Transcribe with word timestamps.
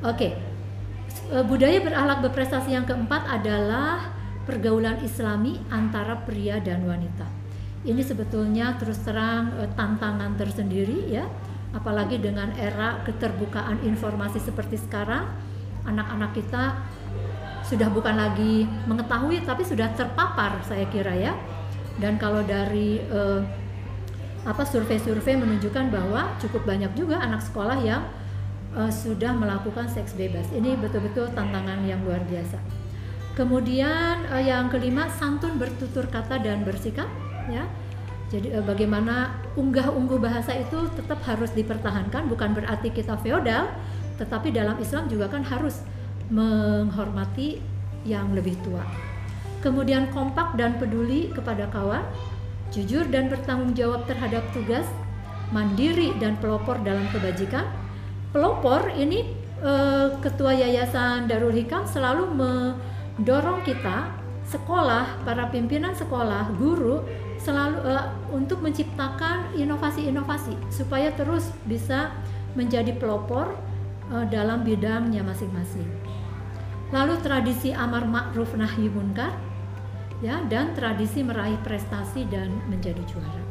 Oke, 0.00 0.32
Eh, 1.30 1.44
budaya 1.46 1.78
berakhlak 1.78 2.26
berprestasi 2.26 2.74
yang 2.74 2.86
keempat 2.86 3.22
adalah 3.26 4.10
pergaulan 4.46 4.98
Islami 5.02 5.58
antara 5.70 6.18
pria 6.26 6.58
dan 6.58 6.86
wanita. 6.86 7.26
Ini 7.86 8.02
sebetulnya 8.02 8.74
terus 8.78 8.98
terang 9.02 9.54
eh, 9.62 9.70
tantangan 9.78 10.34
tersendiri 10.34 11.10
ya, 11.10 11.26
apalagi 11.70 12.18
dengan 12.18 12.50
era 12.58 13.02
keterbukaan 13.06 13.82
informasi 13.86 14.42
seperti 14.42 14.78
sekarang, 14.78 15.26
anak-anak 15.86 16.34
kita 16.34 16.78
sudah 17.62 17.86
bukan 17.94 18.18
lagi 18.18 18.66
mengetahui 18.90 19.46
tapi 19.46 19.62
sudah 19.62 19.86
terpapar 19.94 20.58
saya 20.66 20.86
kira 20.90 21.14
ya. 21.14 21.34
Dan 21.98 22.18
kalau 22.18 22.42
dari 22.42 23.02
eh, 23.02 23.40
apa 24.42 24.66
survei-survei 24.66 25.36
menunjukkan 25.38 25.94
bahwa 25.94 26.34
cukup 26.42 26.64
banyak 26.66 26.90
juga 26.98 27.22
anak 27.22 27.44
sekolah 27.44 27.78
yang 27.86 28.02
uh, 28.76 28.92
sudah 28.92 29.34
melakukan 29.34 29.86
seks 29.90 30.14
bebas. 30.14 30.46
Ini 30.54 30.78
betul-betul 30.78 31.30
tantangan 31.34 31.82
yang 31.86 32.02
luar 32.06 32.22
biasa. 32.26 32.58
Kemudian 33.34 34.26
uh, 34.30 34.42
yang 34.42 34.68
kelima 34.68 35.08
santun 35.16 35.56
bertutur 35.56 36.06
kata 36.10 36.42
dan 36.42 36.62
bersikap 36.66 37.08
ya. 37.50 37.66
Jadi 38.30 38.54
uh, 38.54 38.62
bagaimana 38.62 39.34
unggah-ungguh 39.58 40.18
bahasa 40.22 40.54
itu 40.54 40.86
tetap 40.94 41.18
harus 41.26 41.50
dipertahankan 41.54 42.30
bukan 42.30 42.54
berarti 42.54 42.94
kita 42.94 43.18
feodal, 43.22 43.70
tetapi 44.22 44.54
dalam 44.54 44.78
Islam 44.78 45.10
juga 45.10 45.26
kan 45.26 45.42
harus 45.42 45.82
menghormati 46.30 47.58
yang 48.06 48.30
lebih 48.32 48.54
tua. 48.62 48.86
Kemudian 49.60 50.08
kompak 50.14 50.56
dan 50.56 50.80
peduli 50.80 51.28
kepada 51.36 51.68
kawan, 51.68 52.00
jujur 52.72 53.04
dan 53.12 53.28
bertanggung 53.28 53.76
jawab 53.76 54.08
terhadap 54.08 54.40
tugas, 54.56 54.88
mandiri 55.52 56.16
dan 56.16 56.38
pelopor 56.40 56.80
dalam 56.80 57.04
kebajikan, 57.12 57.68
pelopor 58.30 58.90
ini 58.94 59.26
eh, 59.62 60.08
ketua 60.22 60.54
yayasan 60.54 61.26
Darul 61.26 61.54
Hikam 61.54 61.86
selalu 61.86 62.30
mendorong 62.30 63.62
kita 63.66 64.10
sekolah, 64.50 65.22
para 65.22 65.46
pimpinan 65.54 65.94
sekolah, 65.94 66.50
guru 66.58 67.06
selalu 67.38 67.78
eh, 67.86 68.06
untuk 68.34 68.62
menciptakan 68.62 69.54
inovasi-inovasi 69.54 70.54
supaya 70.70 71.14
terus 71.14 71.50
bisa 71.66 72.14
menjadi 72.54 72.94
pelopor 72.94 73.54
eh, 74.14 74.26
dalam 74.30 74.62
bidangnya 74.62 75.22
masing-masing. 75.26 75.86
Lalu 76.90 77.22
tradisi 77.22 77.70
amar 77.70 78.02
ma'ruf 78.02 78.50
nahi 78.58 78.90
munkar 78.90 79.30
ya 80.20 80.42
dan 80.50 80.74
tradisi 80.74 81.22
meraih 81.22 81.56
prestasi 81.62 82.26
dan 82.26 82.50
menjadi 82.66 82.98
juara. 83.06 83.44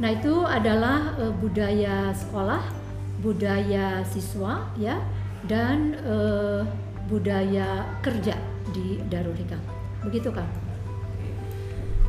Nah, 0.00 0.10
itu 0.18 0.46
adalah 0.46 1.14
uh, 1.20 1.34
budaya 1.36 2.10
sekolah 2.16 2.81
budaya 3.22 4.02
siswa 4.02 4.66
ya 4.74 4.98
dan 5.46 5.94
uh, 6.02 6.66
budaya 7.06 7.86
kerja 8.02 8.34
di 8.74 8.98
Darul 9.06 9.38
Hikam. 9.38 9.62
Begitu 10.02 10.34
kan? 10.34 10.46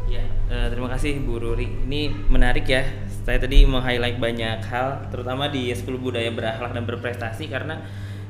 Ya, 0.10 0.26
uh, 0.50 0.68
terima 0.74 0.90
kasih 0.90 1.22
Bu 1.22 1.38
Ruri. 1.38 1.70
Ini 1.70 2.10
menarik 2.30 2.66
ya. 2.66 2.84
Saya 3.24 3.40
tadi 3.40 3.64
mau 3.64 3.80
highlight 3.80 4.20
banyak 4.20 4.60
hal, 4.68 5.08
terutama 5.08 5.48
di 5.48 5.72
10 5.72 5.88
budaya 5.96 6.28
berakhlak 6.34 6.76
dan 6.76 6.84
berprestasi 6.84 7.48
karena 7.48 7.80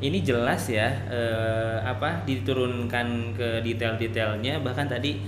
ini 0.04 0.20
jelas 0.20 0.68
ya 0.68 0.92
uh, 1.08 1.78
apa 1.88 2.28
diturunkan 2.28 3.34
ke 3.34 3.48
detail-detailnya 3.64 4.60
bahkan 4.60 4.86
tadi 4.86 5.24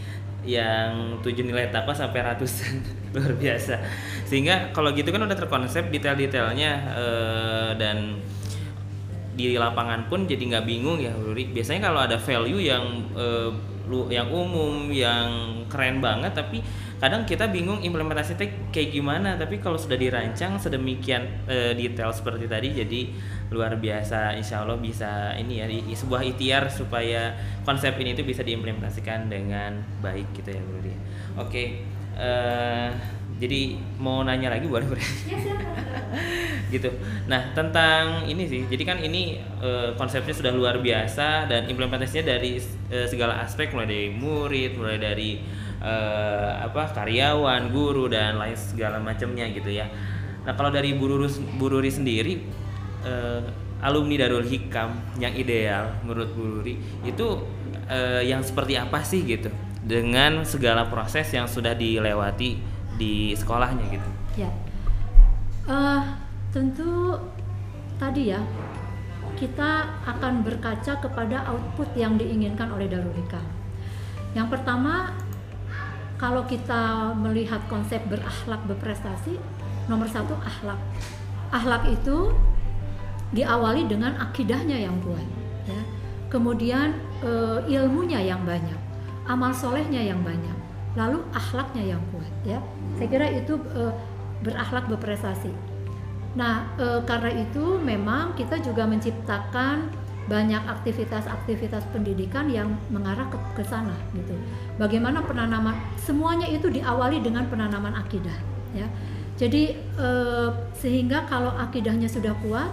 yang 0.45 1.17
tujuh 1.25 1.41
nilai 1.41 1.73
takwa 1.73 1.95
sampai 1.95 2.21
ratusan 2.21 2.83
luar 3.17 3.33
biasa 3.33 3.81
sehingga 4.25 4.73
kalau 4.73 4.89
gitu 4.91 5.13
kan 5.13 5.21
udah 5.21 5.37
terkonsep 5.37 5.93
detail-detailnya 5.93 6.71
uh, 6.97 7.71
dan 7.77 8.17
di 9.35 9.53
lapangan 9.59 10.07
pun 10.07 10.25
jadi 10.25 10.41
nggak 10.41 10.65
bingung 10.65 10.97
ya 10.97 11.13
Ruri. 11.13 11.51
Biasanya 11.51 11.91
kalau 11.91 12.01
ada 12.01 12.17
value 12.17 12.57
yang 12.63 12.83
uh, 13.13 13.51
lu 13.85 14.09
yang 14.09 14.33
umum 14.33 14.89
yang 14.89 15.61
keren 15.69 16.01
banget 16.01 16.33
tapi 16.33 16.57
kadang 16.97 17.21
kita 17.21 17.51
bingung 17.51 17.83
implementasinya 17.83 18.71
kayak 18.73 18.89
gimana. 18.95 19.35
Tapi 19.37 19.61
kalau 19.61 19.75
sudah 19.75 19.99
dirancang 19.99 20.57
sedemikian 20.57 21.45
uh, 21.45 21.75
detail 21.75 22.09
seperti 22.15 22.47
tadi 22.47 22.81
jadi 22.81 23.01
luar 23.51 23.77
biasa. 23.77 24.39
Insya 24.39 24.63
Allah 24.63 24.79
bisa 24.79 25.35
ini 25.37 25.61
ya 25.61 25.67
di, 25.69 25.83
sebuah 25.93 26.25
ikhtiar 26.33 26.71
supaya 26.71 27.35
konsep 27.67 27.93
ini 28.01 28.15
itu 28.15 28.23
bisa 28.25 28.41
diimplementasikan 28.41 29.29
dengan 29.29 29.83
baik 30.01 30.33
gitu 30.33 30.49
ya 30.55 30.61
Bro 30.63 30.79
Oke 30.79 30.95
okay. 31.35 31.67
Jadi 33.35 33.75
mau 33.99 34.23
nanya 34.23 34.47
lagi 34.47 34.63
boleh 34.63 34.87
boleh 34.87 35.03
ya, 35.27 35.39
gitu. 36.73 36.87
Nah 37.27 37.51
tentang 37.51 38.23
ini 38.23 38.47
sih 38.47 38.63
jadi 38.71 38.83
kan 38.87 38.97
ini 39.03 39.43
uh, 39.59 39.91
konsepnya 39.99 40.31
sudah 40.31 40.55
luar 40.55 40.79
biasa 40.79 41.51
dan 41.51 41.67
implementasinya 41.67 42.31
dari 42.31 42.63
uh, 42.91 43.07
segala 43.11 43.43
aspek 43.43 43.75
mulai 43.75 43.87
dari 43.91 44.07
murid 44.15 44.79
mulai 44.79 44.95
dari 44.95 45.43
uh, 45.83 46.63
apa 46.63 46.95
karyawan 46.95 47.75
guru 47.75 48.07
dan 48.07 48.39
lain 48.39 48.55
segala 48.55 49.03
macamnya 49.03 49.51
gitu 49.51 49.67
ya. 49.67 49.91
Nah 50.47 50.55
kalau 50.55 50.71
dari 50.71 50.95
bururi 50.95 51.27
bururi 51.59 51.91
sendiri 51.91 52.39
uh, 53.03 53.43
alumni 53.83 54.15
Darul 54.15 54.47
Hikam 54.47 55.19
yang 55.19 55.35
ideal 55.35 55.91
menurut 56.07 56.31
bururi 56.31 56.79
itu 57.03 57.43
uh, 57.91 58.23
yang 58.23 58.39
seperti 58.39 58.79
apa 58.79 59.03
sih 59.03 59.27
gitu? 59.27 59.51
Dengan 59.85 60.41
segala 60.47 60.89
proses 60.89 61.29
yang 61.29 61.45
sudah 61.45 61.77
dilewati 61.77 62.74
di 62.95 63.35
sekolahnya 63.35 63.85
gitu? 63.91 64.09
Ya. 64.39 64.51
Uh, 65.65 66.03
tentu 66.53 67.19
tadi 67.97 68.31
ya 68.31 68.41
kita 69.35 69.99
akan 70.07 70.47
berkaca 70.47 70.99
kepada 71.03 71.43
output 71.51 71.91
yang 71.99 72.15
diinginkan 72.15 72.71
oleh 72.71 72.87
Darul 72.87 73.11
Hikam. 73.11 73.43
Yang 74.31 74.47
pertama 74.59 75.11
kalau 76.15 76.47
kita 76.47 77.11
melihat 77.19 77.59
konsep 77.67 77.99
berakhlak 78.07 78.63
berprestasi 78.63 79.35
nomor 79.91 80.07
satu 80.07 80.35
akhlak. 80.39 80.79
Akhlak 81.51 81.83
itu 81.91 82.31
diawali 83.35 83.91
dengan 83.91 84.15
akidahnya 84.15 84.79
yang 84.79 84.95
kuat 85.03 85.27
ya. 85.67 85.81
Kemudian 86.31 86.95
e, 87.19 87.31
ilmunya 87.67 88.23
yang 88.23 88.47
banyak 88.47 88.79
amal 89.27 89.51
solehnya 89.51 89.99
yang 89.99 90.21
banyak 90.23 90.55
lalu 90.95 91.19
akhlaknya 91.35 91.95
yang 91.95 92.01
kuat 92.11 92.33
ya 92.47 92.59
saya 92.95 93.07
kira 93.11 93.27
itu 93.31 93.59
e, 93.71 93.81
berakhlak 94.43 94.87
berprestasi 94.87 95.51
nah 96.35 96.71
e, 96.75 97.03
karena 97.03 97.31
itu 97.45 97.79
memang 97.79 98.35
kita 98.35 98.59
juga 98.63 98.87
menciptakan 98.87 99.91
banyak 100.25 100.61
aktivitas-aktivitas 100.65 101.85
pendidikan 101.93 102.49
yang 102.49 102.73
mengarah 102.89 103.29
ke, 103.29 103.37
ke 103.61 103.63
sana 103.65 103.93
gitu. 104.17 104.33
Bagaimana 104.81 105.21
penanaman 105.21 105.77
semuanya 106.01 106.49
itu 106.49 106.65
diawali 106.73 107.21
dengan 107.21 107.45
penanaman 107.45 107.93
akidah 107.93 108.33
ya. 108.73 108.89
Jadi 109.35 109.75
eh, 109.77 110.49
sehingga 110.79 111.27
kalau 111.29 111.53
akidahnya 111.53 112.09
sudah 112.09 112.33
kuat, 112.41 112.71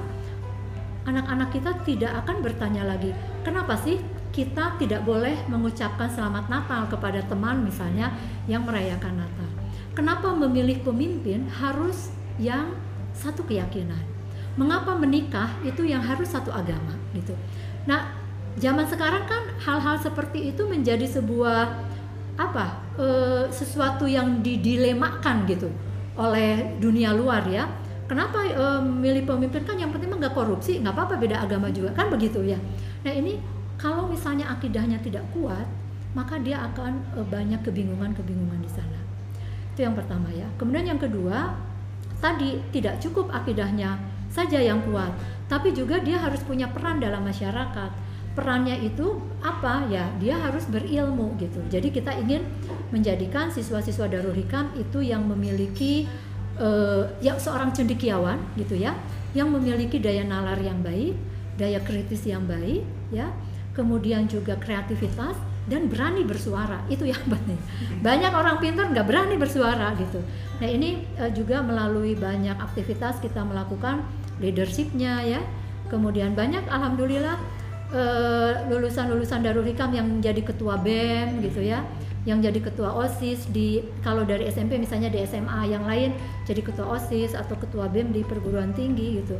anak-anak 1.05 1.50
kita 1.53 1.71
tidak 1.84 2.12
akan 2.25 2.41
bertanya 2.41 2.87
lagi, 2.87 3.11
kenapa 3.43 3.75
sih 3.77 3.99
kita 4.32 4.81
tidak 4.81 5.04
boleh 5.04 5.37
mengucapkan 5.47 6.09
selamat 6.09 6.48
Natal 6.48 6.88
kepada 6.88 7.20
teman 7.28 7.60
misalnya 7.60 8.16
yang 8.48 8.65
merayakan 8.65 9.20
Natal. 9.20 9.48
Kenapa 9.93 10.32
memilih 10.32 10.81
pemimpin 10.81 11.44
harus 11.53 12.09
yang 12.41 12.72
satu 13.12 13.44
keyakinan? 13.44 14.00
Mengapa 14.56 14.97
menikah 14.97 15.53
itu 15.60 15.84
yang 15.84 16.00
harus 16.00 16.32
satu 16.32 16.48
agama 16.48 16.97
gitu. 17.12 17.37
Nah, 17.84 18.09
zaman 18.56 18.88
sekarang 18.88 19.28
kan 19.28 19.53
hal-hal 19.60 20.00
seperti 20.00 20.49
itu 20.49 20.64
menjadi 20.64 21.04
sebuah 21.04 21.93
apa? 22.41 22.81
E, 22.97 23.06
sesuatu 23.53 24.09
yang 24.09 24.41
didilemakan 24.41 25.44
gitu 25.44 25.69
oleh 26.16 26.81
dunia 26.81 27.12
luar 27.12 27.44
ya. 27.53 27.69
Kenapa 28.08 28.49
e, 28.49 28.64
milih 28.81 29.28
pemimpin 29.28 29.61
kan 29.64 29.76
yang 29.76 29.93
penting 29.93 30.08
nggak 30.08 30.32
korupsi, 30.32 30.81
nggak 30.81 30.96
apa-apa 30.96 31.20
beda 31.20 31.44
agama 31.44 31.69
juga 31.69 31.93
kan 31.93 32.08
begitu 32.08 32.40
ya. 32.40 32.56
Nah 33.05 33.12
ini 33.12 33.37
kalau 33.81 34.09
misalnya 34.09 34.49
akidahnya 34.53 34.99
tidak 35.01 35.25
kuat, 35.33 35.67
maka 36.13 36.37
dia 36.41 36.61
akan 36.73 37.01
e, 37.17 37.21
banyak 37.25 37.61
kebingungan-kebingungan 37.65 38.61
di 38.61 38.71
sana. 38.71 39.01
Itu 39.73 39.89
yang 39.89 39.97
pertama 39.97 40.29
ya. 40.33 40.45
Kemudian 40.61 40.93
yang 40.93 41.01
kedua, 41.01 41.57
tadi 42.21 42.61
tidak 42.71 43.01
cukup 43.01 43.33
akidahnya 43.33 43.97
saja 44.29 44.61
yang 44.61 44.81
kuat, 44.85 45.13
tapi 45.49 45.73
juga 45.73 46.01
dia 46.01 46.21
harus 46.21 46.41
punya 46.45 46.69
peran 46.69 47.01
dalam 47.01 47.25
masyarakat. 47.25 47.91
Perannya 48.33 48.81
itu 48.81 49.21
apa 49.45 49.85
ya? 49.93 50.09
Dia 50.17 50.41
harus 50.41 50.65
berilmu 50.65 51.37
gitu. 51.37 51.61
Jadi 51.69 51.93
kita 51.93 52.17
ingin 52.17 52.41
menjadikan 52.89 53.53
siswa-siswa 53.53 54.09
Darul 54.09 54.33
Hikam 54.33 54.73
itu 54.77 55.05
yang 55.05 55.29
memiliki 55.29 56.09
uh, 56.57 57.13
yang 57.21 57.37
seorang 57.37 57.77
cendekiawan 57.77 58.41
gitu 58.57 58.77
ya, 58.77 58.97
yang 59.37 59.53
memiliki 59.53 60.01
daya 60.01 60.25
nalar 60.25 60.57
yang 60.65 60.81
baik, 60.81 61.13
daya 61.61 61.81
kritis 61.85 62.25
yang 62.25 62.49
baik 62.49 62.81
ya, 63.13 63.29
kemudian 63.73 64.29
juga 64.29 64.57
kreativitas 64.61 65.37
dan 65.69 65.87
berani 65.89 66.27
bersuara 66.27 66.85
itu 66.93 67.09
yang 67.13 67.23
penting. 67.27 67.59
Banyak 68.05 68.33
orang 68.33 68.61
pintar 68.61 68.93
nggak 68.93 69.07
berani 69.09 69.37
bersuara 69.41 69.95
gitu. 69.99 70.21
Nah 70.61 70.69
ini 70.69 71.09
uh, 71.19 71.31
juga 71.33 71.61
melalui 71.65 72.15
banyak 72.15 72.57
aktivitas 72.61 73.19
kita 73.19 73.43
melakukan 73.43 74.05
leadershipnya 74.43 75.23
ya 75.23 75.41
kemudian 75.93 76.33
banyak 76.33 76.65
alhamdulillah 76.73 77.37
eh, 77.93 78.53
lulusan-lulusan 78.73 79.45
Darul 79.45 79.69
Hikam 79.69 79.93
yang 79.93 80.09
jadi 80.25 80.41
ketua 80.41 80.81
BEM 80.81 81.45
gitu 81.45 81.61
ya 81.61 81.85
yang 82.23 82.39
jadi 82.39 82.63
ketua 82.63 82.95
OSIS 82.95 83.51
di 83.51 83.83
kalau 84.01 84.23
dari 84.23 84.47
SMP 84.47 84.79
misalnya 84.79 85.11
di 85.11 85.21
SMA 85.27 85.69
yang 85.69 85.85
lain 85.85 86.15
jadi 86.47 86.65
ketua 86.65 86.97
OSIS 86.97 87.37
atau 87.37 87.59
ketua 87.61 87.93
BEM 87.93 88.15
di 88.15 88.23
perguruan 88.25 88.73
tinggi 88.73 89.21
gitu 89.21 89.37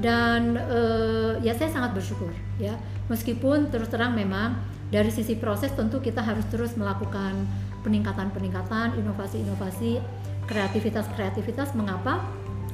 dan 0.00 0.56
uh, 0.56 1.36
ya 1.44 1.52
saya 1.52 1.68
sangat 1.68 1.92
bersyukur 1.92 2.32
ya. 2.56 2.78
Meskipun 3.12 3.68
terus 3.68 3.92
terang 3.92 4.16
memang 4.16 4.56
dari 4.88 5.12
sisi 5.12 5.36
proses 5.36 5.72
tentu 5.76 6.00
kita 6.00 6.24
harus 6.24 6.44
terus 6.48 6.72
melakukan 6.78 7.44
peningkatan-peningkatan 7.84 8.96
inovasi-inovasi 8.96 10.00
kreativitas-kreativitas. 10.48 11.76
Mengapa? 11.76 12.24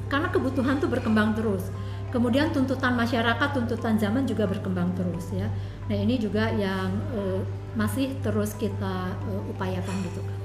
Karena 0.07 0.31
kebutuhan 0.31 0.79
tuh 0.79 0.89
berkembang 0.89 1.35
terus. 1.35 1.69
Kemudian 2.09 2.49
tuntutan 2.57 2.97
masyarakat 2.97 3.49
tuntutan 3.53 4.01
zaman 4.01 4.25
juga 4.25 4.49
berkembang 4.49 4.97
terus 4.97 5.29
ya. 5.29 5.45
Nah 5.93 5.97
ini 5.97 6.17
juga 6.17 6.49
yang 6.57 6.89
uh, 7.13 7.45
masih 7.77 8.17
terus 8.25 8.57
kita 8.57 9.13
uh, 9.13 9.53
upayakan 9.53 9.97
gitu 10.09 10.21
kan. 10.25 10.41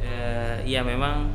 Uh, 0.00 0.56
ya 0.64 0.80
memang 0.80 1.28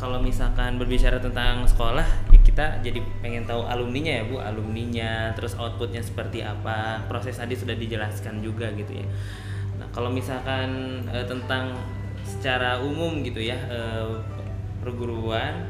kalau 0.00 0.16
misalkan 0.16 0.80
berbicara 0.80 1.20
tentang 1.20 1.68
sekolah 1.68 2.08
ya 2.32 2.40
kita 2.40 2.80
jadi 2.80 3.04
pengen 3.20 3.44
tahu 3.44 3.68
alumninya 3.68 4.08
ya 4.08 4.24
bu. 4.24 4.40
Alumninya 4.40 5.36
terus 5.36 5.52
outputnya 5.60 6.00
seperti 6.00 6.40
apa 6.40 7.04
proses 7.04 7.36
tadi 7.36 7.52
sudah 7.52 7.76
dijelaskan 7.76 8.40
juga 8.40 8.72
gitu 8.72 8.96
ya. 8.96 9.06
Nah 9.76 9.84
kalau 9.92 10.08
misalkan 10.08 11.04
uh, 11.12 11.28
tentang 11.28 11.76
secara 12.24 12.80
umum 12.80 13.20
gitu 13.20 13.44
ya 13.44 13.60
uh, 13.68 14.16
perguruan 14.80 15.68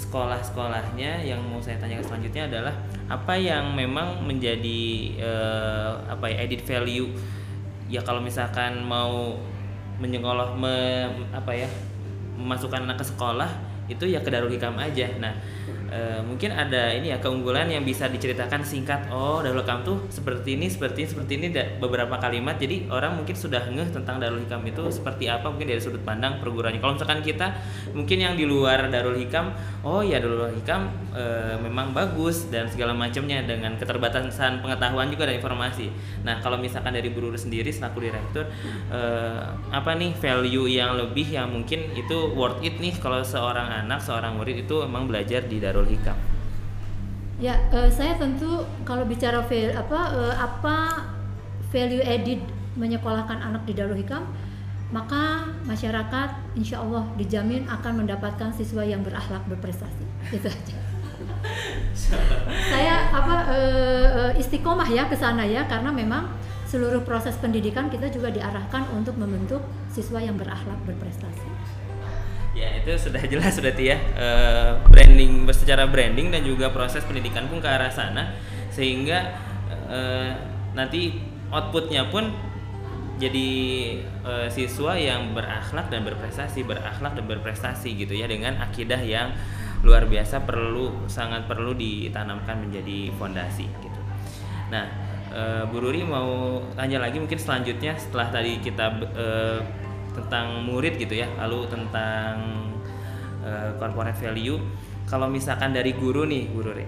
sekolah-sekolahnya 0.00 1.26
yang 1.26 1.42
mau 1.44 1.60
saya 1.60 1.76
tanyakan 1.76 2.06
selanjutnya 2.08 2.48
adalah 2.48 2.74
apa 3.12 3.34
yang 3.36 3.76
memang 3.76 4.24
menjadi 4.24 5.12
uh, 5.20 5.92
apa 6.08 6.32
ya 6.32 6.48
edit 6.48 6.64
value? 6.64 7.12
Ya 7.92 8.00
kalau 8.00 8.24
misalkan 8.24 8.80
mau 8.80 9.36
menyekolah 9.98 10.54
me, 10.54 11.08
apa 11.34 11.52
ya 11.52 11.68
memasukkan 12.38 12.86
anak 12.86 13.02
ke 13.02 13.04
sekolah 13.04 13.50
itu 13.90 14.06
ya 14.06 14.22
ke 14.22 14.30
Darul 14.30 14.54
Hikam 14.54 14.78
aja. 14.78 15.10
Nah 15.18 15.34
e, 15.88 16.00
mungkin 16.24 16.50
ada 16.52 16.92
ini 16.92 17.12
ya 17.12 17.18
keunggulan 17.18 17.68
yang 17.68 17.82
bisa 17.82 18.08
diceritakan 18.08 18.64
singkat 18.64 19.08
oh 19.12 19.40
Darul 19.40 19.64
Hikam 19.64 19.84
tuh 19.84 20.08
seperti 20.08 20.56
ini 20.56 20.66
seperti 20.68 21.04
ini 21.04 21.08
seperti 21.08 21.32
ini 21.38 21.46
beberapa 21.78 22.16
kalimat. 22.16 22.56
Jadi 22.56 22.88
orang 22.88 23.20
mungkin 23.20 23.36
sudah 23.36 23.68
ngeh 23.68 23.92
tentang 23.92 24.20
Darul 24.20 24.42
Hikam 24.42 24.64
itu 24.64 24.82
seperti 24.88 25.28
apa 25.28 25.48
mungkin 25.48 25.68
dari 25.68 25.80
sudut 25.80 26.02
pandang 26.02 26.40
perguruannya. 26.40 26.80
Kalau 26.80 26.96
misalkan 26.96 27.20
kita 27.20 27.54
mungkin 27.92 28.18
yang 28.18 28.34
di 28.34 28.44
luar 28.48 28.88
Darul 28.88 29.16
Hikam 29.20 29.52
oh 29.84 30.00
ya 30.00 30.18
Darul 30.18 30.48
Hikam 30.52 30.88
e, 31.12 31.24
memang 31.60 31.92
bagus 31.92 32.48
dan 32.48 32.68
segala 32.70 32.96
macamnya 32.96 33.44
dengan 33.44 33.76
keterbatasan 33.76 34.60
pengetahuan 34.64 35.08
juga 35.12 35.28
dan 35.28 35.38
informasi. 35.38 35.92
Nah 36.24 36.40
kalau 36.40 36.58
misalkan 36.58 36.94
dari 36.94 37.10
Buru 37.12 37.34
sendiri 37.34 37.70
selaku 37.70 38.08
direktur 38.08 38.48
e, 38.90 39.00
apa 39.70 39.94
nih 39.94 40.14
value 40.16 40.66
yang 40.70 40.96
lebih 40.96 41.28
yang 41.28 41.52
mungkin 41.52 41.92
itu 41.94 42.32
worth 42.34 42.60
it 42.64 42.80
nih? 42.80 42.94
Kalau 42.98 43.20
seorang 43.22 43.84
anak 43.84 44.00
seorang 44.02 44.38
murid 44.38 44.64
itu 44.64 44.82
memang 44.86 45.10
belajar 45.10 45.44
di 45.44 45.57
Darul 45.58 45.86
Hikam? 45.86 46.16
Ya, 47.38 47.54
uh, 47.70 47.86
saya 47.86 48.18
tentu 48.18 48.66
kalau 48.82 49.06
bicara 49.06 49.38
value, 49.46 49.74
apa 49.74 50.00
uh, 50.10 50.34
apa 50.34 51.06
value 51.70 52.02
added 52.02 52.42
menyekolahkan 52.74 53.38
anak 53.38 53.62
di 53.62 53.78
Darul 53.78 53.98
Hikam, 53.98 54.26
maka 54.90 55.46
masyarakat 55.68 56.58
insya 56.58 56.82
Allah 56.82 57.06
dijamin 57.14 57.68
akan 57.70 58.02
mendapatkan 58.04 58.50
siswa 58.50 58.82
yang 58.82 59.06
berakhlak 59.06 59.46
berprestasi. 59.46 60.04
Itu 60.34 60.50
aja. 60.50 60.76
saya 62.70 63.10
apa 63.10 63.36
uh, 63.50 64.30
istiqomah 64.38 64.86
ya 64.86 65.10
ke 65.10 65.18
sana 65.18 65.42
ya 65.42 65.66
karena 65.66 65.90
memang 65.90 66.30
seluruh 66.68 67.02
proses 67.02 67.34
pendidikan 67.40 67.90
kita 67.90 68.06
juga 68.12 68.30
diarahkan 68.30 68.86
untuk 68.94 69.18
membentuk 69.18 69.64
siswa 69.90 70.22
yang 70.22 70.38
berakhlak 70.38 70.78
berprestasi 70.86 71.48
ya 72.56 72.68
itu 72.80 72.90
sudah 72.96 73.22
jelas 73.32 73.56
sudah 73.56 73.72
ya 73.76 73.96
uh, 74.16 74.72
branding 74.88 75.44
secara 75.52 75.88
branding 75.88 76.32
dan 76.32 76.42
juga 76.44 76.72
proses 76.72 77.04
pendidikan 77.04 77.48
pun 77.48 77.60
ke 77.60 77.68
arah 77.68 77.92
sana. 77.92 78.36
Sehingga 78.72 79.34
uh, 79.88 80.30
nanti 80.76 81.18
outputnya 81.50 82.08
pun 82.12 82.30
jadi 83.18 83.50
uh, 84.22 84.46
siswa 84.46 84.94
yang 84.94 85.34
berakhlak 85.34 85.90
dan 85.90 86.06
berprestasi 86.06 86.62
berakhlak 86.62 87.18
dan 87.18 87.26
berprestasi 87.26 87.98
gitu 87.98 88.14
ya 88.14 88.30
dengan 88.30 88.62
akidah 88.62 89.02
yang 89.02 89.34
luar 89.82 90.06
biasa 90.06 90.46
perlu 90.46 91.06
sangat 91.10 91.46
perlu 91.50 91.74
ditanamkan 91.74 92.62
menjadi 92.62 93.10
fondasi 93.18 93.66
gitu. 93.66 94.00
Nah 94.70 94.86
uh, 95.34 95.62
Bu 95.66 95.82
Ruri 95.82 96.06
mau 96.06 96.62
tanya 96.78 97.02
lagi 97.02 97.18
mungkin 97.18 97.38
selanjutnya 97.38 97.98
setelah 97.98 98.30
tadi 98.30 98.62
kita 98.62 98.86
uh, 99.18 99.60
tentang 100.18 100.66
murid 100.66 100.98
gitu 100.98 101.14
ya 101.14 101.30
lalu 101.38 101.70
tentang 101.70 102.34
uh, 103.46 103.70
corporate 103.78 104.18
value. 104.18 104.58
Kalau 105.08 105.30
misalkan 105.30 105.72
dari 105.72 105.96
guru 105.96 106.28
nih 106.28 106.52
guru 106.52 106.74
Re, 106.74 106.84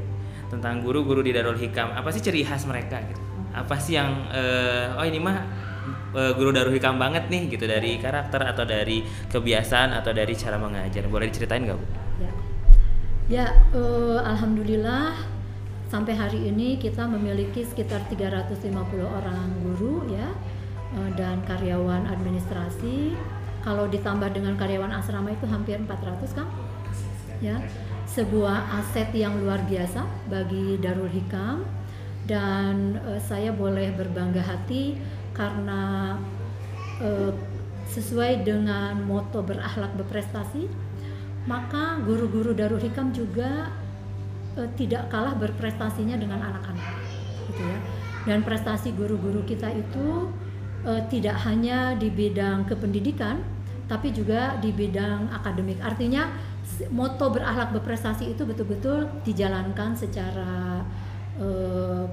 tentang 0.52 0.84
guru-guru 0.84 1.24
di 1.24 1.32
Darul 1.32 1.56
Hikam 1.56 1.94
apa 1.94 2.12
sih 2.12 2.20
ciri 2.20 2.44
khas 2.44 2.66
mereka 2.68 3.00
gitu? 3.06 3.22
Apa 3.54 3.78
sih 3.80 3.96
yang 3.96 4.28
uh, 4.28 4.98
oh 5.00 5.06
ini 5.06 5.16
mah 5.16 5.40
uh, 6.12 6.32
guru 6.36 6.52
Darul 6.52 6.74
Hikam 6.76 7.00
banget 7.00 7.32
nih 7.32 7.48
gitu 7.48 7.64
dari 7.64 7.96
karakter 7.96 8.44
atau 8.44 8.68
dari 8.68 9.00
kebiasaan 9.30 9.96
atau 9.96 10.12
dari 10.12 10.36
cara 10.36 10.60
mengajar? 10.60 11.08
Boleh 11.08 11.32
diceritain 11.32 11.64
nggak 11.64 11.78
bu? 11.78 11.86
Ya, 12.20 12.32
ya 13.30 13.46
uh, 13.72 14.20
alhamdulillah 14.20 15.16
sampai 15.90 16.14
hari 16.14 16.46
ini 16.46 16.78
kita 16.78 17.02
memiliki 17.08 17.66
sekitar 17.66 18.06
350 18.06 18.70
orang 19.02 19.48
guru 19.64 20.06
ya 20.06 20.30
dan 21.14 21.42
karyawan 21.46 22.06
administrasi. 22.10 23.14
Kalau 23.60 23.86
ditambah 23.92 24.32
dengan 24.32 24.56
karyawan 24.56 24.90
asrama 24.96 25.30
itu 25.36 25.44
hampir 25.44 25.76
400 25.76 26.32
kan 26.32 26.48
ya. 27.44 27.60
Sebuah 28.10 28.82
aset 28.82 29.14
yang 29.14 29.38
luar 29.38 29.62
biasa 29.70 30.02
bagi 30.26 30.80
Darul 30.82 31.10
Hikam. 31.10 31.62
Dan 32.26 33.00
uh, 33.02 33.18
saya 33.18 33.50
boleh 33.50 33.90
berbangga 33.96 34.42
hati 34.44 34.94
karena 35.34 36.14
uh, 37.02 37.32
sesuai 37.90 38.46
dengan 38.46 39.02
moto 39.02 39.42
berakhlak 39.42 39.90
berprestasi 39.98 40.70
maka 41.48 41.98
guru-guru 42.04 42.52
Darul 42.52 42.78
Hikam 42.78 43.10
juga 43.16 43.72
uh, 44.54 44.68
tidak 44.76 45.08
kalah 45.08 45.34
berprestasinya 45.34 46.14
dengan 46.20 46.38
anak-anak. 46.44 46.86
Gitu 47.48 47.62
ya. 47.64 47.78
Dan 48.28 48.44
prestasi 48.44 48.92
guru-guru 48.92 49.40
kita 49.48 49.72
itu 49.72 50.28
uh, 50.84 51.02
tidak 51.08 51.36
hanya 51.46 51.94
di 51.96 52.08
bidang 52.08 52.68
kependidikan 52.68 53.40
tapi 53.90 54.14
juga 54.14 54.54
di 54.62 54.70
bidang 54.70 55.34
akademik. 55.34 55.82
Artinya 55.82 56.30
moto 56.94 57.34
berakhlak 57.34 57.74
berprestasi 57.74 58.30
itu 58.30 58.46
betul-betul 58.46 59.10
dijalankan 59.26 59.98
secara 59.98 60.86
uh, 61.42 62.06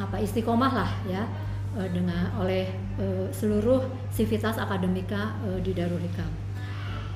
apa 0.00 0.16
istiqomah 0.16 0.72
lah 0.72 0.90
ya 1.04 1.28
uh, 1.76 1.88
dengan 1.92 2.32
oleh 2.40 2.72
uh, 2.96 3.28
seluruh 3.36 3.84
sivitas 4.08 4.56
akademika 4.56 5.36
uh, 5.44 5.60
di 5.60 5.76
Darul 5.76 6.00
Hikam. 6.00 6.32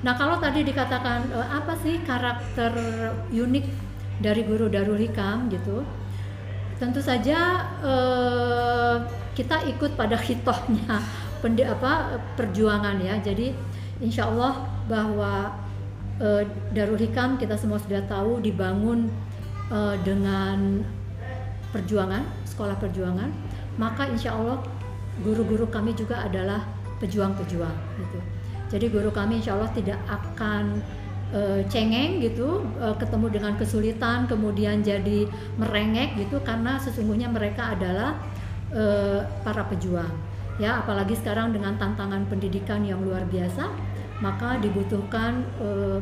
Nah 0.05 0.13
kalau 0.13 0.37
tadi 0.37 0.61
dikatakan 0.61 1.33
uh, 1.33 1.49
apa 1.49 1.73
sih 1.81 1.97
karakter 2.05 2.71
unik 3.33 3.65
dari 4.21 4.45
guru 4.45 4.69
Darul 4.69 5.01
Hikam 5.01 5.49
gitu, 5.49 5.81
tentu 6.75 6.99
saja 6.99 7.67
uh, 7.83 8.97
kita 9.35 9.67
ikut 9.67 9.99
pada 9.99 10.15
hitohnya 10.15 10.99
apa 11.45 12.17
perjuangan 12.33 12.97
ya. 12.97 13.21
Jadi 13.21 13.53
insya 14.01 14.25
Allah 14.25 14.65
bahwa 14.89 15.53
e, 16.17 16.47
Darul 16.73 16.97
Hikam 16.97 17.37
kita 17.37 17.53
semua 17.53 17.77
sudah 17.77 18.01
tahu 18.09 18.41
dibangun 18.41 19.13
e, 19.69 19.79
dengan 20.01 20.81
perjuangan 21.69 22.25
sekolah 22.49 22.81
perjuangan. 22.81 23.29
Maka 23.77 24.09
insya 24.09 24.33
Allah 24.33 24.63
guru-guru 25.21 25.69
kami 25.69 25.93
juga 25.93 26.23
adalah 26.25 26.63
pejuang-pejuang 26.97 27.77
gitu. 28.01 28.19
Jadi 28.73 28.85
guru 28.89 29.13
kami 29.13 29.43
insya 29.43 29.53
Allah 29.53 29.69
tidak 29.75 29.99
akan 30.09 30.81
e, 31.35 31.67
cengeng 31.67 32.23
gitu 32.23 32.63
e, 32.79 32.95
ketemu 32.95 33.27
dengan 33.27 33.53
kesulitan 33.59 34.23
kemudian 34.31 34.79
jadi 34.79 35.27
merengek 35.59 36.15
gitu 36.15 36.39
karena 36.39 36.79
sesungguhnya 36.79 37.27
mereka 37.27 37.75
adalah 37.75 38.15
uh, 38.71 39.21
para 39.43 39.63
pejuang. 39.67 40.11
Ya 40.55 40.79
apalagi 40.79 41.19
sekarang 41.19 41.51
dengan 41.51 41.75
tantangan 41.75 42.23
pendidikan 42.31 42.87
yang 42.87 43.03
luar 43.03 43.27
biasa 43.27 43.67
maka 44.23 44.55
dibutuhkan 44.63 45.43
uh, 45.59 45.99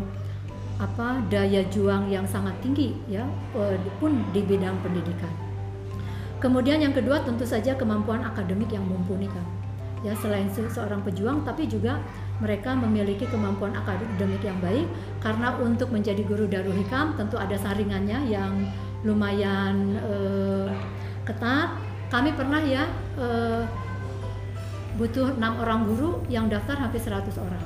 apa 0.78 1.22
daya 1.30 1.66
juang 1.74 2.10
yang 2.10 2.26
sangat 2.30 2.54
tinggi 2.62 2.94
ya 3.10 3.26
pun 3.98 4.14
di 4.34 4.42
bidang 4.46 4.78
pendidikan. 4.86 5.30
Kemudian 6.38 6.84
yang 6.84 6.94
kedua 6.94 7.24
tentu 7.24 7.48
saja 7.48 7.74
kemampuan 7.74 8.22
akademik 8.22 8.70
yang 8.70 8.84
mumpuni 8.86 9.32
kan 9.32 9.46
ya 10.04 10.12
selain 10.20 10.52
se 10.52 10.68
seorang 10.68 11.00
pejuang 11.02 11.42
tapi 11.48 11.64
juga 11.66 11.98
mereka 12.42 12.74
memiliki 12.74 13.30
kemampuan 13.30 13.78
akademik 13.78 14.42
yang 14.42 14.58
baik 14.58 14.90
karena 15.22 15.54
untuk 15.62 15.94
menjadi 15.94 16.26
guru 16.26 16.50
darul 16.50 16.74
hikam 16.74 17.14
tentu 17.14 17.38
ada 17.38 17.54
saringannya 17.60 18.26
yang 18.26 18.66
lumayan 19.06 20.00
uh, 20.02 20.68
ketat. 21.28 21.78
Kami 22.10 22.34
pernah 22.38 22.62
ya 22.62 22.86
uh, 23.18 23.66
butuh 24.98 25.34
enam 25.38 25.58
orang 25.62 25.86
guru 25.90 26.22
yang 26.30 26.50
daftar 26.50 26.78
hampir 26.78 27.02
100 27.02 27.26
orang. 27.42 27.64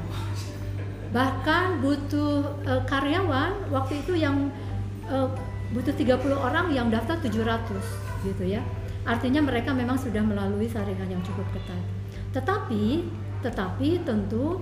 Bahkan 1.12 1.84
butuh 1.84 2.44
uh, 2.68 2.84
karyawan 2.88 3.72
waktu 3.72 4.04
itu 4.04 4.20
yang 4.20 4.52
uh, 5.08 5.28
butuh 5.76 5.92
30 5.96 6.16
orang 6.36 6.72
yang 6.72 6.88
daftar 6.88 7.20
700 7.20 7.76
gitu 8.24 8.44
ya. 8.44 8.64
Artinya 9.08 9.40
mereka 9.40 9.72
memang 9.72 9.96
sudah 9.96 10.20
melalui 10.20 10.68
saringan 10.68 11.08
yang 11.08 11.24
cukup 11.24 11.48
ketat. 11.56 11.80
Tetapi 12.36 13.08
tetapi 13.46 14.02
tentu 14.08 14.62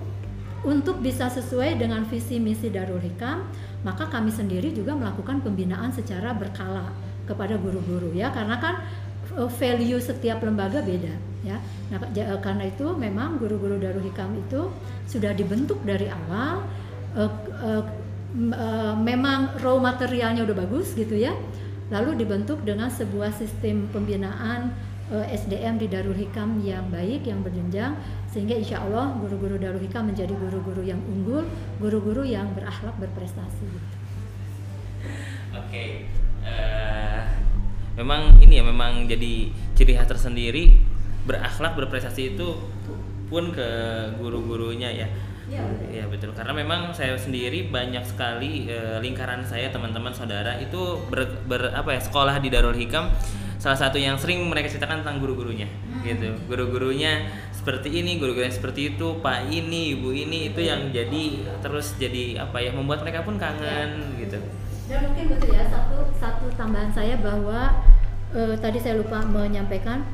untuk 0.65 0.97
bisa 0.99 1.29
sesuai 1.29 1.77
dengan 1.77 2.01
visi 2.09 2.41
misi 2.41 2.73
Darul 2.73 2.97
Hikam, 2.97 3.45
maka 3.85 4.09
kami 4.09 4.33
sendiri 4.33 4.73
juga 4.73 4.97
melakukan 4.97 5.45
pembinaan 5.45 5.93
secara 5.93 6.33
berkala 6.33 6.89
kepada 7.29 7.57
guru-guru 7.57 8.13
ya 8.13 8.33
karena 8.33 8.57
kan 8.57 8.81
eh, 9.37 9.49
value 9.49 10.01
setiap 10.01 10.41
lembaga 10.41 10.81
beda 10.81 11.13
ya. 11.45 11.57
Nah, 11.93 12.01
eh, 12.17 12.39
karena 12.41 12.65
itu 12.65 12.97
memang 12.97 13.37
guru-guru 13.37 13.77
Darul 13.77 14.01
Hikam 14.09 14.33
itu 14.41 14.73
sudah 15.05 15.37
dibentuk 15.37 15.77
dari 15.85 16.09
awal 16.09 16.65
uh, 17.13 17.31
uh, 17.61 17.83
uh, 18.35 18.95
memang 18.97 19.53
raw 19.61 19.77
materialnya 19.77 20.43
udah 20.43 20.57
bagus 20.65 20.97
gitu 20.97 21.13
ya. 21.13 21.33
Lalu 21.93 22.17
dibentuk 22.17 22.65
dengan 22.65 22.89
sebuah 22.89 23.29
sistem 23.37 23.85
pembinaan 23.93 24.73
SDM 25.13 25.77
di 25.77 25.85
Darul 25.85 26.17
Hikam 26.17 26.57
yang 26.65 26.89
baik, 26.89 27.29
yang 27.29 27.45
berjenjang 27.45 27.93
sehingga 28.25 28.57
insya 28.57 28.81
Allah 28.81 29.13
guru-guru 29.21 29.61
Darul 29.61 29.77
Hikam 29.77 30.09
menjadi 30.09 30.33
guru-guru 30.33 30.81
yang 30.81 30.97
unggul, 31.05 31.45
guru-guru 31.77 32.25
yang 32.25 32.49
berakhlak 32.57 32.97
berprestasi. 32.97 33.69
Oke, 33.69 35.61
okay. 35.69 35.89
uh, 36.41 36.49
eh, 36.49 37.21
memang 38.01 38.41
ini 38.41 38.57
ya 38.57 38.63
memang 38.65 39.05
jadi 39.05 39.53
ciri 39.77 39.93
khas 39.93 40.09
tersendiri 40.09 40.73
berakhlak 41.29 41.77
berprestasi 41.77 42.33
itu 42.33 42.57
pun 43.29 43.53
ke 43.53 43.67
guru-gurunya 44.17 44.89
ya. 44.89 45.09
Ya, 45.45 45.61
ya 45.93 46.09
betul 46.09 46.33
karena 46.33 46.57
memang 46.57 46.89
saya 46.89 47.13
sendiri 47.21 47.69
banyak 47.69 48.01
sekali 48.01 48.65
e, 48.65 48.97
lingkaran 48.97 49.45
saya 49.45 49.69
teman-teman 49.69 50.09
saudara 50.09 50.57
itu 50.57 50.97
ber, 51.05 51.21
ber 51.45 51.69
apa 51.69 51.93
ya 51.93 52.01
sekolah 52.01 52.41
di 52.41 52.49
Darul 52.49 52.73
Hikam 52.73 53.13
salah 53.65 53.81
satu 53.81 53.97
yang 53.97 54.13
sering 54.13 54.45
mereka 54.45 54.69
ceritakan 54.69 55.01
tentang 55.01 55.17
guru-gurunya 55.17 55.65
hmm. 55.65 56.05
gitu 56.05 56.29
guru-gurunya 56.45 57.25
seperti 57.49 57.97
ini 57.97 58.21
guru-guru 58.21 58.45
yang 58.45 58.53
seperti 58.53 58.93
itu 58.93 59.17
pak 59.25 59.49
ini 59.49 59.97
ibu 59.97 60.13
ini 60.13 60.53
itu 60.53 60.61
yang 60.61 60.93
jadi 60.93 61.49
terus 61.65 61.97
jadi 61.97 62.45
apa 62.45 62.61
ya 62.61 62.69
membuat 62.77 63.01
mereka 63.01 63.25
pun 63.25 63.41
kangen 63.41 64.21
ya. 64.21 64.21
gitu 64.21 64.37
dan 64.85 65.01
mungkin 65.09 65.33
betul 65.33 65.49
ya 65.49 65.65
satu 65.65 65.97
satu 66.21 66.45
tambahan 66.53 66.93
saya 66.93 67.17
bahwa 67.17 67.73
uh, 68.37 68.53
tadi 68.61 68.77
saya 68.77 69.01
lupa 69.01 69.25
menyampaikan 69.25 70.05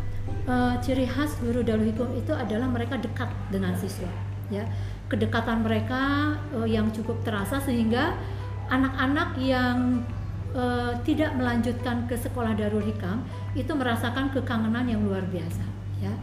uh, 0.48 0.80
ciri 0.80 1.04
khas 1.04 1.36
guru 1.44 1.60
Darul 1.60 1.92
Hikum 1.92 2.08
itu 2.16 2.32
adalah 2.32 2.72
mereka 2.72 3.04
dekat 3.04 3.28
dengan 3.52 3.76
siswa 3.76 4.08
ya 4.48 4.64
kedekatan 5.12 5.68
mereka 5.68 6.40
uh, 6.56 6.64
yang 6.64 6.88
cukup 6.96 7.20
terasa 7.28 7.60
sehingga 7.60 8.16
anak-anak 8.72 9.36
yang 9.44 10.08
uh, 10.56 10.94
tidak 11.04 11.36
melanjutkan 11.36 12.08
ke 12.08 12.16
sekolah 12.16 12.56
Darul 12.56 12.84
Hikam 12.84 13.24
itu 13.56 13.72
merasakan 13.72 14.32
kekangenan 14.32 14.88
yang 14.88 15.02
luar 15.04 15.24
biasa 15.28 15.64
ya. 16.02 16.14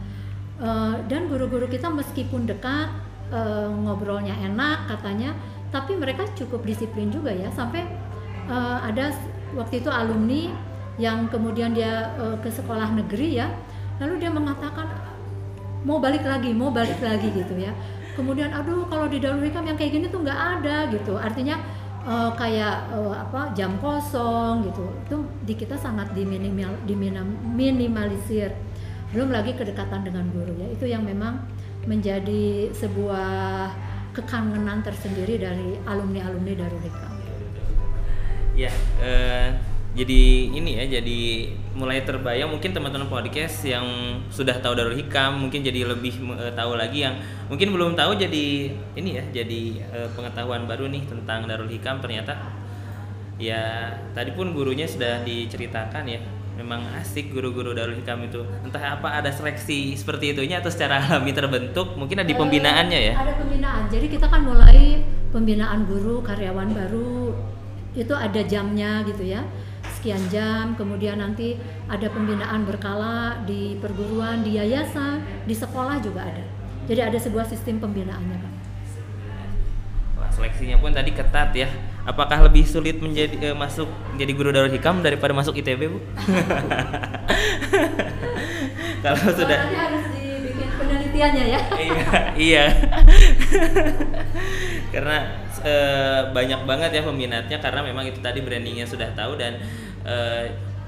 Eh, 0.59 0.95
dan 1.07 1.31
guru-guru 1.31 1.71
kita 1.71 1.87
meskipun 1.87 2.43
dekat 2.43 2.91
uh, 3.31 3.71
ngobrolnya 3.71 4.35
enak 4.43 4.91
katanya 4.91 5.31
tapi 5.71 5.95
mereka 5.95 6.27
cukup 6.35 6.67
disiplin 6.67 7.07
juga 7.07 7.31
ya. 7.31 7.47
Sampai 7.55 7.87
uh, 8.51 8.83
ada 8.83 9.15
waktu 9.55 9.79
itu 9.79 9.87
alumni 9.87 10.51
yang 10.99 11.31
kemudian 11.31 11.71
dia 11.71 12.11
uh, 12.19 12.35
ke 12.43 12.51
sekolah 12.51 12.91
negeri 12.91 13.39
ya. 13.39 13.47
Lalu 14.03 14.19
dia 14.19 14.31
mengatakan 14.35 14.83
mau 15.87 16.03
balik 16.03 16.27
lagi 16.27 16.51
mau 16.51 16.75
balik 16.75 16.99
lagi 16.99 17.31
gitu 17.31 17.55
ya. 17.55 17.71
Kemudian 18.19 18.51
aduh 18.51 18.83
kalau 18.91 19.07
di 19.07 19.23
Darul 19.23 19.47
Hikam 19.47 19.63
yang 19.63 19.79
kayak 19.79 19.95
gini 19.95 20.11
tuh 20.11 20.27
nggak 20.27 20.59
ada 20.59 20.91
gitu. 20.91 21.15
Artinya 21.15 21.55
uh, 22.05 22.31
kayak 22.35 22.87
uh, 22.93 23.15
apa 23.15 23.51
jam 23.57 23.75
kosong 23.81 24.67
gitu. 24.69 24.85
Itu 25.07 25.17
di 25.43 25.53
kita 25.55 25.75
sangat 25.75 26.13
diminimal 26.13 26.75
diminimalisir 26.85 28.53
belum 29.09 29.33
lagi 29.33 29.57
kedekatan 29.57 30.05
dengan 30.05 30.29
guru 30.29 30.53
ya. 30.55 30.67
Itu 30.69 30.85
yang 30.85 31.03
memang 31.03 31.41
menjadi 31.87 32.69
sebuah 32.75 33.71
kekangenan 34.13 34.83
tersendiri 34.83 35.39
dari 35.39 35.79
alumni 35.87 36.27
alumni 36.27 36.53
Darul 36.57 36.81
Hikam. 36.83 37.13
Ya, 38.57 38.73
eh, 38.99 39.55
jadi 39.89 40.53
ini 40.53 40.77
ya, 40.77 41.01
jadi 41.01 41.49
mulai 41.73 42.05
terbayang 42.05 42.53
mungkin 42.53 42.77
teman-teman 42.77 43.09
podcast 43.09 43.65
yang 43.65 43.85
sudah 44.29 44.61
tahu 44.61 44.77
Darul 44.77 44.93
Hikam 44.93 45.41
mungkin 45.41 45.65
jadi 45.65 45.81
lebih 45.81 46.13
eh, 46.37 46.53
tahu 46.53 46.77
lagi 46.77 47.09
yang 47.09 47.17
mungkin 47.49 47.73
belum 47.73 47.97
tahu 47.97 48.13
jadi 48.13 48.69
ini 48.93 49.09
ya, 49.17 49.23
jadi 49.41 49.61
eh, 49.89 50.07
pengetahuan 50.13 50.69
baru 50.69 50.93
nih 50.93 51.09
tentang 51.09 51.49
Darul 51.49 51.73
Hikam. 51.73 52.05
Ternyata 52.05 52.37
ya 53.41 53.97
tadi 54.13 54.29
pun 54.37 54.53
gurunya 54.53 54.85
sudah 54.85 55.25
diceritakan 55.25 56.05
ya 56.05 56.21
memang 56.53 56.85
asik 57.01 57.33
guru-guru 57.33 57.73
Darul 57.73 57.97
Hikam 57.97 58.29
itu. 58.29 58.45
Entah 58.61 59.01
apa 59.01 59.09
ada 59.09 59.33
seleksi 59.33 59.97
seperti 59.97 60.37
itunya 60.37 60.61
atau 60.61 60.69
secara 60.69 61.01
alami 61.09 61.33
terbentuk 61.33 61.97
mungkin 61.97 62.21
ada 62.21 62.29
di 62.29 62.37
pembinaannya 62.37 62.99
ya. 63.09 63.13
ada 63.17 63.33
pembinaan. 63.41 63.89
Jadi 63.89 64.05
kita 64.05 64.29
kan 64.29 64.45
mulai 64.45 65.01
pembinaan 65.33 65.89
guru 65.89 66.21
karyawan 66.21 66.77
baru 66.77 67.33
itu 67.97 68.13
ada 68.13 68.41
jamnya 68.45 69.01
gitu 69.01 69.25
ya 69.25 69.41
sekian 69.99 70.23
jam 70.31 70.79
kemudian 70.79 71.19
nanti 71.19 71.59
ada 71.91 72.07
pembinaan 72.07 72.63
berkala 72.63 73.43
di 73.43 73.75
perguruan 73.83 74.39
di 74.47 74.55
yayasan 74.55 75.19
di 75.43 75.51
sekolah 75.51 75.99
juga 75.99 76.23
ada 76.23 76.47
jadi 76.87 77.11
ada 77.11 77.19
sebuah 77.19 77.43
sistem 77.43 77.83
pembinaannya 77.83 78.39
pak 78.39 78.53
Wah, 80.23 80.31
seleksinya 80.31 80.79
pun 80.79 80.95
tadi 80.95 81.11
ketat 81.11 81.51
ya 81.51 81.67
apakah 82.07 82.47
lebih 82.47 82.63
sulit 82.63 83.03
menjadi 83.03 83.51
uh, 83.51 83.55
masuk 83.59 83.91
menjadi 84.15 84.31
guru 84.33 84.49
Darul 84.55 84.71
Hikam 84.71 85.03
daripada 85.03 85.35
masuk 85.35 85.59
ITB 85.59 85.91
bu? 85.91 85.99
Kalau 89.03 89.31
sudah 89.31 89.59
harus 89.63 90.05
dibikin 90.11 90.69
penelitiannya 90.75 91.45
ya. 91.55 91.61
iya, 91.87 92.03
iya. 92.35 92.65
karena 94.93 95.17
e, 95.61 95.73
banyak 96.33 96.61
banget 96.65 96.89
ya 96.99 97.01
peminatnya 97.05 97.57
karena 97.61 97.81
memang 97.85 98.09
itu 98.09 98.19
tadi 98.19 98.41
brandingnya 98.41 98.83
sudah 98.89 99.07
tahu 99.13 99.37
dan 99.39 99.61
e, 100.09 100.17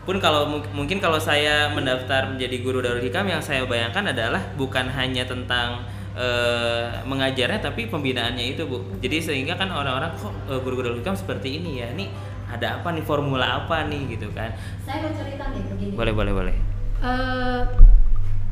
pun 0.01 0.18
kalau 0.18 0.50
mungkin 0.74 0.98
kalau 0.98 1.22
saya 1.22 1.70
mendaftar 1.70 2.34
menjadi 2.34 2.58
guru 2.66 2.82
Darul 2.82 3.06
Hikam 3.06 3.30
yang 3.30 3.38
saya 3.38 3.62
bayangkan 3.70 4.10
adalah 4.10 4.42
bukan 4.58 4.90
hanya 4.90 5.30
tentang 5.30 5.86
uh, 6.18 7.06
mengajarnya 7.06 7.62
tapi 7.62 7.86
pembinaannya 7.86 8.58
itu 8.58 8.66
bu. 8.66 8.82
Jadi 8.98 9.22
sehingga 9.22 9.62
kan 9.62 9.70
orang-orang 9.70 10.10
kok 10.18 10.34
uh, 10.50 10.58
guru-guru 10.58 10.98
hikam 10.98 11.13
seperti 11.13 11.62
ini 11.62 11.86
ya? 11.86 11.94
Ini 11.94 12.10
ada 12.50 12.82
apa 12.82 12.90
nih? 12.98 13.06
Formula 13.06 13.62
apa 13.62 13.86
nih? 13.86 14.18
Gitu 14.18 14.25
kan. 14.34 14.58
Saya 14.82 15.06
mau 15.06 15.13
cerita 15.13 15.54
nih 15.54 15.70
begini. 15.70 15.94
Boleh 15.94 16.13
boleh 16.18 16.34
boleh. 16.34 16.56
Uh, 16.98 17.62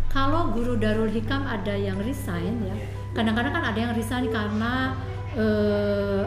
kalau 0.09 0.53
guru 0.53 0.77
Darul 0.77 1.09
Hikam 1.09 1.49
ada 1.49 1.73
yang 1.73 1.97
resign 2.01 2.61
ya 2.61 2.77
kadang-kadang 3.13 3.53
kan 3.53 3.63
ada 3.73 3.79
yang 3.79 3.93
resign 3.93 4.29
karena 4.29 4.93
uh, 5.37 6.23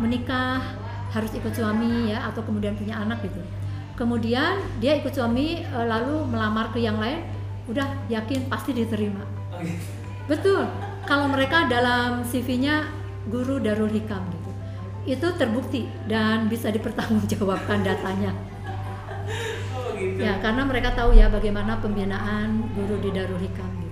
menikah 0.00 0.60
harus 1.08 1.32
ikut 1.32 1.52
suami 1.56 2.12
ya 2.12 2.28
atau 2.28 2.44
kemudian 2.44 2.76
punya 2.76 3.00
anak 3.00 3.24
gitu 3.24 3.40
kemudian 3.98 4.62
dia 4.78 4.94
ikut 4.94 5.10
suami 5.10 5.66
lalu 5.74 6.22
melamar 6.30 6.70
ke 6.70 6.78
yang 6.78 7.02
lain 7.02 7.26
udah 7.66 8.06
yakin 8.06 8.46
pasti 8.46 8.70
diterima 8.70 9.26
oh, 9.50 9.58
gitu. 9.60 9.98
Betul. 10.28 10.68
Kalau 11.08 11.24
mereka 11.32 11.64
dalam 11.72 12.20
CV-nya 12.20 12.84
guru 13.32 13.56
Darul 13.56 13.88
Hikam 13.88 14.20
gitu. 14.28 14.50
Itu 15.16 15.32
terbukti 15.40 15.88
dan 16.04 16.52
bisa 16.52 16.68
dipertanggungjawabkan 16.68 17.80
datanya. 17.80 18.36
Oh, 19.72 19.96
gitu. 19.96 20.20
Ya, 20.20 20.36
karena 20.44 20.68
mereka 20.68 20.92
tahu 20.92 21.16
ya 21.16 21.32
bagaimana 21.32 21.80
pembinaan 21.80 22.60
guru 22.76 23.00
di 23.00 23.08
Darul 23.08 23.40
Hikam 23.40 23.72
gitu. 23.80 23.87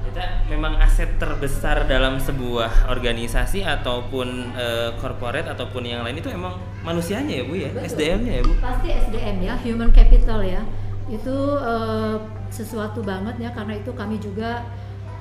Kita 0.00 0.48
memang 0.50 0.80
aset 0.80 1.20
terbesar 1.20 1.86
dalam 1.86 2.18
sebuah 2.18 2.90
organisasi 2.90 3.62
ataupun 3.62 4.54
uh, 4.56 4.90
corporate 4.98 5.46
ataupun 5.46 5.86
yang 5.86 6.02
lain 6.02 6.18
itu 6.18 6.32
emang 6.32 6.58
manusianya 6.82 7.40
ya 7.40 7.44
Bu 7.46 7.54
ya, 7.54 7.70
SDM-nya 7.84 8.32
ya 8.40 8.42
Bu. 8.42 8.52
Pasti 8.58 8.88
SDM 8.90 9.36
ya, 9.44 9.54
human 9.62 9.90
capital 9.92 10.40
ya. 10.42 10.62
Itu 11.06 11.58
uh, 11.60 12.18
sesuatu 12.50 13.00
banget 13.06 13.38
ya 13.38 13.50
karena 13.54 13.78
itu 13.78 13.94
kami 13.94 14.18
juga 14.18 14.66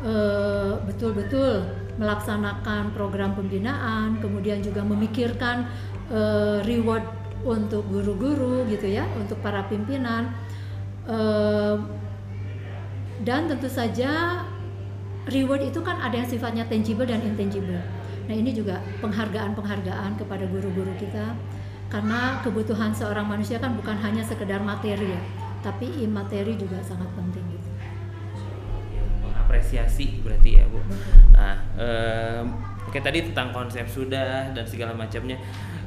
eh, 0.02 0.74
betul-betul 0.90 1.62
melaksanakan 2.00 2.96
program 2.96 3.36
pembinaan, 3.36 4.18
kemudian 4.24 4.64
juga 4.64 4.80
memikirkan 4.88 5.68
uh, 6.08 6.64
reward 6.64 7.04
untuk 7.44 7.84
guru-guru 7.92 8.64
gitu 8.72 8.88
ya, 8.88 9.04
untuk 9.20 9.44
para 9.44 9.68
pimpinan. 9.68 10.32
Uh, 11.04 11.76
dan 13.20 13.52
tentu 13.52 13.68
saja 13.68 14.44
reward 15.30 15.64
itu 15.64 15.80
kan 15.80 16.02
ada 16.02 16.18
yang 16.18 16.30
sifatnya 16.30 16.66
tangible 16.66 17.06
dan 17.06 17.22
intangible. 17.22 17.82
Nah 18.30 18.36
ini 18.36 18.54
juga 18.54 18.82
penghargaan-penghargaan 19.02 20.18
kepada 20.18 20.46
guru-guru 20.50 20.94
kita. 21.00 21.34
Karena 21.90 22.38
kebutuhan 22.46 22.94
seorang 22.94 23.26
manusia 23.26 23.58
kan 23.58 23.74
bukan 23.74 23.98
hanya 23.98 24.22
sekedar 24.22 24.62
materi 24.62 25.10
ya 25.10 25.22
tapi 25.60 25.92
imateri 26.04 26.56
juga 26.56 26.80
sangat 26.84 27.08
penting 27.16 27.44
gitu. 27.52 27.70
Mengapresiasi 29.28 30.24
berarti 30.24 30.50
ya 30.60 30.66
bu. 30.72 30.80
Nah 31.36 31.56
oke 32.90 32.98
tadi 32.98 33.22
tentang 33.22 33.54
konsep 33.54 33.86
sudah 33.86 34.50
dan 34.50 34.66
segala 34.66 34.98
macamnya. 34.98 35.38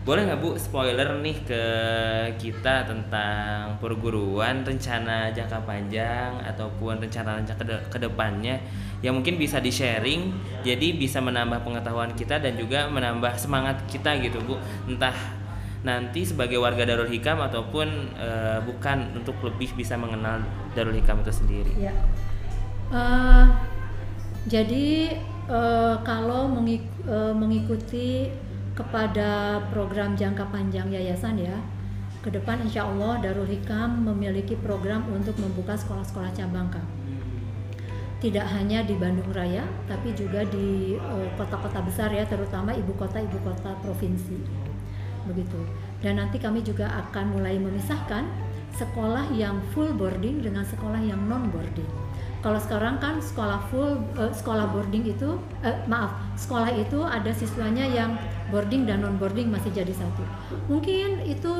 Boleh 0.02 0.26
nggak 0.26 0.38
bu 0.42 0.58
spoiler 0.58 1.18
nih 1.22 1.36
ke 1.46 1.64
kita 2.38 2.86
tentang 2.86 3.78
perguruan 3.78 4.62
rencana 4.66 5.30
jangka 5.30 5.62
panjang 5.62 6.42
ataupun 6.42 7.02
rencana 7.02 7.42
rencana 7.42 7.82
ke 7.86 7.98
depannya? 7.98 8.62
Yang 9.02 9.14
mungkin 9.18 9.34
bisa 9.38 9.58
di 9.58 9.70
sharing 9.70 10.30
jadi 10.62 10.94
bisa 10.94 11.18
menambah 11.18 11.62
pengetahuan 11.66 12.14
kita 12.14 12.38
dan 12.38 12.54
juga 12.54 12.86
menambah 12.86 13.34
semangat 13.38 13.82
kita 13.90 14.18
gitu 14.22 14.42
bu. 14.42 14.58
Entah 14.86 15.14
nanti 15.82 16.22
sebagai 16.22 16.62
warga 16.62 16.86
Darul 16.86 17.10
Hikam 17.10 17.42
ataupun 17.42 18.14
uh, 18.14 18.58
bukan 18.62 19.18
untuk 19.18 19.38
lebih 19.42 19.74
bisa 19.74 19.98
mengenal 19.98 20.42
Darul 20.74 20.94
Hikam 20.94 21.22
itu 21.22 21.34
sendiri. 21.34 21.74
Ya. 21.78 21.94
uh, 22.90 23.50
jadi 24.46 25.14
uh, 25.48 25.96
kalau 26.06 26.46
mengik 26.50 26.84
uh, 27.08 27.34
mengikuti 27.34 28.30
kepada 28.72 29.60
program 29.70 30.14
jangka 30.14 30.48
panjang 30.48 30.88
yayasan 30.92 31.40
ya. 31.40 31.56
Ke 32.22 32.30
depan 32.30 32.62
insya 32.62 32.86
Allah 32.86 33.18
Darul 33.18 33.50
Hikam 33.50 34.06
memiliki 34.06 34.54
program 34.54 35.02
untuk 35.10 35.34
membuka 35.42 35.74
sekolah-sekolah 35.74 36.30
cabang 36.30 36.70
Kak. 36.70 36.86
Tidak 38.22 38.46
hanya 38.54 38.86
di 38.86 38.94
Bandung 38.94 39.34
Raya, 39.34 39.66
tapi 39.90 40.14
juga 40.14 40.46
di 40.46 40.94
eh, 40.94 41.28
kota-kota 41.34 41.82
uh, 41.82 41.84
besar 41.90 42.14
ya, 42.14 42.22
terutama 42.22 42.70
ibu 42.70 42.94
kota-ibu 42.94 43.34
kota 43.42 43.74
provinsi. 43.82 44.38
Begitu. 45.26 45.58
Dan 45.98 46.22
nanti 46.22 46.38
kami 46.38 46.62
juga 46.62 46.86
akan 47.02 47.34
mulai 47.34 47.58
memisahkan 47.58 48.22
sekolah 48.78 49.34
yang 49.34 49.58
full 49.74 49.90
boarding 49.90 50.38
dengan 50.38 50.62
sekolah 50.62 51.02
yang 51.02 51.18
non 51.26 51.50
boarding 51.50 52.01
kalau 52.42 52.58
sekarang 52.58 52.98
kan 52.98 53.22
sekolah 53.22 53.62
full 53.70 54.02
uh, 54.18 54.34
sekolah 54.34 54.74
boarding 54.74 55.06
itu 55.06 55.38
uh, 55.62 55.78
maaf 55.86 56.10
sekolah 56.34 56.74
itu 56.74 56.98
ada 57.06 57.30
siswanya 57.30 57.86
yang 57.86 58.18
boarding 58.50 58.82
dan 58.82 59.06
non 59.06 59.14
boarding 59.16 59.48
masih 59.48 59.70
jadi 59.70 59.94
satu. 59.94 60.26
Mungkin 60.66 61.22
itu 61.22 61.54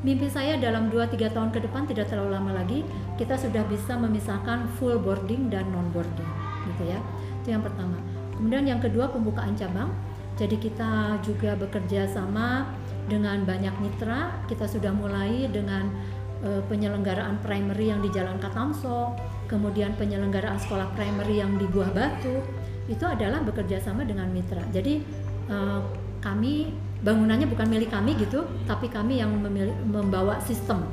mimpi 0.00 0.32
saya 0.32 0.56
dalam 0.56 0.88
2-3 0.88 1.36
tahun 1.36 1.52
ke 1.52 1.68
depan 1.68 1.84
tidak 1.84 2.08
terlalu 2.08 2.32
lama 2.32 2.64
lagi 2.64 2.80
kita 3.20 3.36
sudah 3.36 3.62
bisa 3.68 3.94
memisahkan 3.94 4.66
full 4.80 4.96
boarding 4.98 5.52
dan 5.52 5.68
non 5.68 5.92
boarding 5.92 6.30
gitu 6.72 6.82
ya. 6.88 6.98
Itu 7.44 7.52
yang 7.52 7.62
pertama. 7.62 8.00
Kemudian 8.40 8.64
yang 8.64 8.80
kedua 8.80 9.12
pembukaan 9.12 9.52
cabang. 9.52 9.92
Jadi 10.40 10.56
kita 10.56 11.20
juga 11.20 11.52
bekerja 11.60 12.08
sama 12.08 12.64
dengan 13.04 13.44
banyak 13.44 13.76
mitra. 13.84 14.32
Kita 14.48 14.64
sudah 14.64 14.90
mulai 14.96 15.44
dengan 15.52 15.92
uh, 16.40 16.64
penyelenggaraan 16.72 17.36
primary 17.44 17.92
yang 17.92 18.00
di 18.00 18.08
Jalan 18.08 18.40
Katamso 18.40 19.12
kemudian 19.52 19.92
penyelenggaraan 20.00 20.56
sekolah 20.56 20.96
primary 20.96 21.44
yang 21.44 21.60
di 21.60 21.68
Buah 21.68 21.92
Batu 21.92 22.40
itu 22.88 23.04
adalah 23.04 23.44
bekerja 23.44 23.76
sama 23.84 24.08
dengan 24.08 24.32
mitra. 24.32 24.64
Jadi 24.72 25.04
uh, 25.52 25.84
kami 26.24 26.72
bangunannya 27.04 27.44
bukan 27.52 27.68
milik 27.68 27.92
kami 27.92 28.16
gitu, 28.16 28.48
tapi 28.64 28.88
kami 28.88 29.20
yang 29.20 29.28
memilih, 29.36 29.76
membawa 29.84 30.40
sistem. 30.40 30.88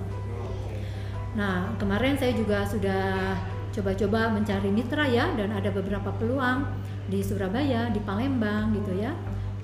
Nah 1.39 1.71
kemarin 1.79 2.19
saya 2.19 2.35
juga 2.35 2.67
sudah 2.67 3.37
coba-coba 3.71 4.33
mencari 4.33 4.67
mitra 4.73 5.07
ya, 5.07 5.31
dan 5.39 5.55
ada 5.55 5.71
beberapa 5.71 6.11
peluang 6.19 6.67
di 7.07 7.23
Surabaya, 7.23 7.87
di 7.95 8.03
Palembang 8.03 8.75
gitu 8.75 8.99
ya. 8.99 9.15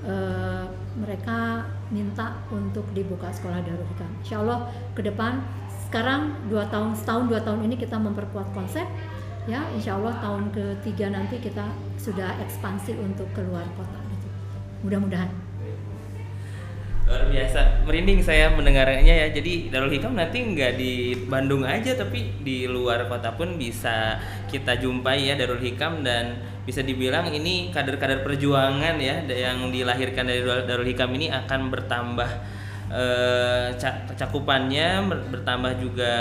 Uh, 0.06 0.70
mereka 0.96 1.66
minta 1.92 2.40
untuk 2.54 2.88
dibuka 2.96 3.28
sekolah 3.34 3.60
Darul 3.66 3.84
Hikam. 3.90 4.12
Insya 4.24 4.40
Allah 4.40 4.70
ke 4.96 5.02
depan 5.04 5.44
sekarang 5.88 6.34
dua 6.50 6.66
tahun 6.68 6.98
setahun 6.98 7.30
dua 7.30 7.40
tahun 7.42 7.70
ini 7.70 7.76
kita 7.78 7.96
memperkuat 7.96 8.52
konsep. 8.52 8.86
Ya 9.46 9.62
insya 9.78 9.96
Allah 10.02 10.18
tahun 10.18 10.50
ketiga 10.50 11.14
nanti 11.14 11.38
kita 11.38 11.70
sudah 12.02 12.34
ekspansi 12.42 12.98
untuk 12.98 13.30
keluar 13.38 13.64
kota. 13.78 14.00
Gitu. 14.10 14.28
mudah-mudahan. 14.82 15.30
Luar 17.06 17.30
biasa. 17.30 17.86
Merinding 17.86 18.26
saya 18.26 18.50
mendengarnya 18.50 19.06
ya. 19.06 19.28
Jadi 19.30 19.70
Darul 19.70 19.94
Hikam 19.94 20.18
nanti 20.18 20.42
nggak 20.42 20.74
di 20.74 21.14
Bandung 21.30 21.62
aja 21.62 21.94
tapi 21.94 22.34
di 22.42 22.66
luar 22.66 23.06
kota 23.06 23.38
pun 23.38 23.62
bisa 23.62 24.18
kita 24.50 24.82
jumpai 24.82 25.30
ya 25.30 25.38
Darul 25.38 25.62
Hikam. 25.62 26.02
Dan 26.02 26.42
bisa 26.66 26.82
dibilang 26.82 27.30
ini 27.30 27.70
kader-kader 27.70 28.26
perjuangan 28.26 28.98
ya 28.98 29.22
yang 29.30 29.70
dilahirkan 29.70 30.26
dari 30.26 30.42
Darul 30.42 30.90
Hikam 30.90 31.14
ini 31.14 31.30
akan 31.30 31.70
bertambah 31.70 32.30
eh, 32.96 33.68
cakupannya 34.16 35.04
bertambah 35.30 35.84
juga 35.84 36.14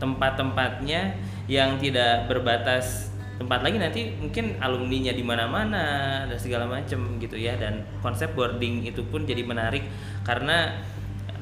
tempat-tempatnya 0.00 1.16
yang 1.48 1.76
tidak 1.76 2.28
berbatas 2.28 3.12
tempat 3.36 3.60
lagi. 3.60 3.76
Nanti 3.76 4.00
mungkin 4.16 4.56
alumninya 4.60 5.12
di 5.12 5.24
mana-mana 5.24 5.84
dan 6.24 6.38
segala 6.40 6.64
macam 6.64 7.20
gitu 7.20 7.36
ya. 7.36 7.56
Dan 7.60 7.84
konsep 8.00 8.32
boarding 8.32 8.88
itu 8.88 9.04
pun 9.06 9.28
jadi 9.28 9.44
menarik 9.44 9.84
karena 10.24 10.80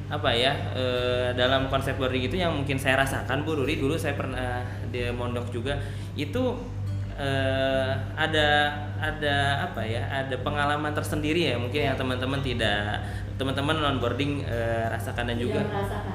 apa 0.05 0.29
ya 0.37 0.53
e, 0.77 0.85
dalam 1.33 1.65
konsep 1.65 1.97
boarding 1.97 2.29
itu 2.29 2.37
yang 2.37 2.53
mungkin 2.53 2.77
saya 2.77 3.01
rasakan 3.01 3.41
Bu 3.41 3.57
Ruri 3.57 3.81
dulu 3.81 3.97
saya 3.97 4.13
pernah 4.13 4.61
di 4.93 5.01
mondok 5.09 5.49
juga 5.49 5.81
itu 6.13 6.53
e, 7.17 7.29
ada 8.13 8.47
ada 9.01 9.65
apa 9.65 9.81
ya 9.81 10.05
ada 10.05 10.37
pengalaman 10.45 10.93
tersendiri 10.93 11.49
ya. 11.49 11.57
Mungkin 11.57 11.81
yang 11.89 11.97
teman-teman 11.97 12.39
tidak 12.45 13.01
teman-teman 13.35 13.75
non 13.75 13.97
boarding 13.99 14.47
uh, 14.47 14.87
rasakan 14.91 15.31
dan 15.31 15.37
juga. 15.39 15.61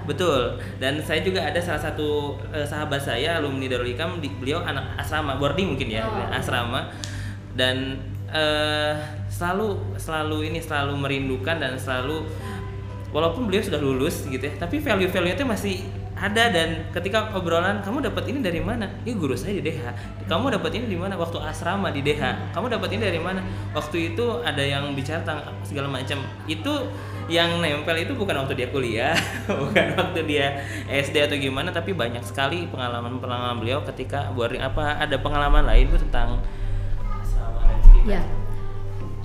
betul. 0.09 0.57
Dan 0.81 1.01
saya 1.05 1.21
juga 1.21 1.45
ada 1.45 1.61
salah 1.61 1.81
satu 1.81 2.41
uh, 2.51 2.65
sahabat 2.65 3.01
saya 3.01 3.37
alumni 3.37 3.69
Darul 3.69 3.93
Hikam 3.93 4.25
di, 4.25 4.33
beliau 4.33 4.65
anak 4.65 4.97
asrama 4.97 5.37
boarding 5.37 5.77
mungkin 5.77 5.89
ya 5.93 6.09
oh. 6.09 6.33
asrama. 6.33 6.89
Dan 7.53 8.01
uh, 8.33 8.97
selalu 9.29 9.97
selalu 10.01 10.53
ini 10.53 10.59
selalu 10.65 10.97
merindukan 10.97 11.57
dan 11.61 11.77
selalu 11.77 12.25
walaupun 13.11 13.51
beliau 13.51 13.63
sudah 13.63 13.81
lulus 13.83 14.23
gitu 14.27 14.41
ya 14.41 14.55
tapi 14.55 14.79
value 14.79 15.11
value 15.11 15.35
itu 15.35 15.45
masih 15.47 15.77
ada 16.21 16.53
dan 16.53 16.85
ketika 16.93 17.33
obrolan 17.33 17.81
kamu 17.81 18.05
dapat 18.05 18.29
ini 18.29 18.45
dari 18.45 18.61
mana? 18.61 18.85
Ya 19.09 19.17
guru 19.17 19.33
saya 19.33 19.57
di 19.57 19.65
DH. 19.65 19.89
Kamu 20.29 20.53
dapat 20.53 20.77
ini 20.77 20.93
di 20.93 20.99
mana? 21.01 21.17
Waktu 21.17 21.41
asrama 21.41 21.89
di 21.89 22.05
DH. 22.05 22.53
Kamu 22.53 22.69
dapat 22.69 22.93
ini 22.93 23.09
dari 23.09 23.17
mana? 23.17 23.41
Waktu 23.73 24.13
itu 24.13 24.45
ada 24.45 24.61
yang 24.61 24.93
bicara 24.93 25.25
tentang 25.25 25.49
segala 25.65 25.89
macam. 25.89 26.21
Itu 26.45 26.93
yang 27.33 27.65
nempel 27.65 27.97
itu 28.05 28.13
bukan 28.13 28.37
waktu 28.37 28.53
dia 28.53 28.69
kuliah, 28.69 29.17
bukan 29.65 29.97
waktu 29.97 30.21
dia 30.29 30.61
SD 30.93 31.25
atau 31.25 31.41
gimana, 31.41 31.73
tapi 31.73 31.97
banyak 31.97 32.21
sekali 32.21 32.69
pengalaman-pengalaman 32.69 33.57
beliau 33.57 33.81
ketika 33.89 34.29
boarding 34.37 34.61
apa 34.61 35.01
ada 35.01 35.17
pengalaman 35.17 35.65
lain 35.65 35.89
tuh 35.89 36.05
tentang 36.05 36.37
asrama 37.17 37.65
dan 37.65 37.81
Ya. 38.05 38.23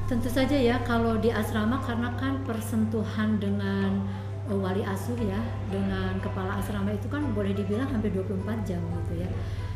Tentu 0.06 0.30
saja 0.30 0.54
ya 0.54 0.80
kalau 0.86 1.18
di 1.18 1.34
asrama 1.34 1.82
karena 1.82 2.14
kan 2.16 2.40
persentuhan 2.46 3.42
dengan 3.42 4.06
wali 4.46 4.86
asuh 4.86 5.18
ya 5.18 5.42
dengan 5.74 6.22
kepala 6.22 6.62
asrama 6.62 6.94
itu 6.94 7.10
kan 7.10 7.26
boleh 7.34 7.50
dibilang 7.58 7.90
hampir 7.90 8.14
24 8.14 8.68
jam 8.68 8.82
gitu 8.82 9.26
ya. 9.26 9.30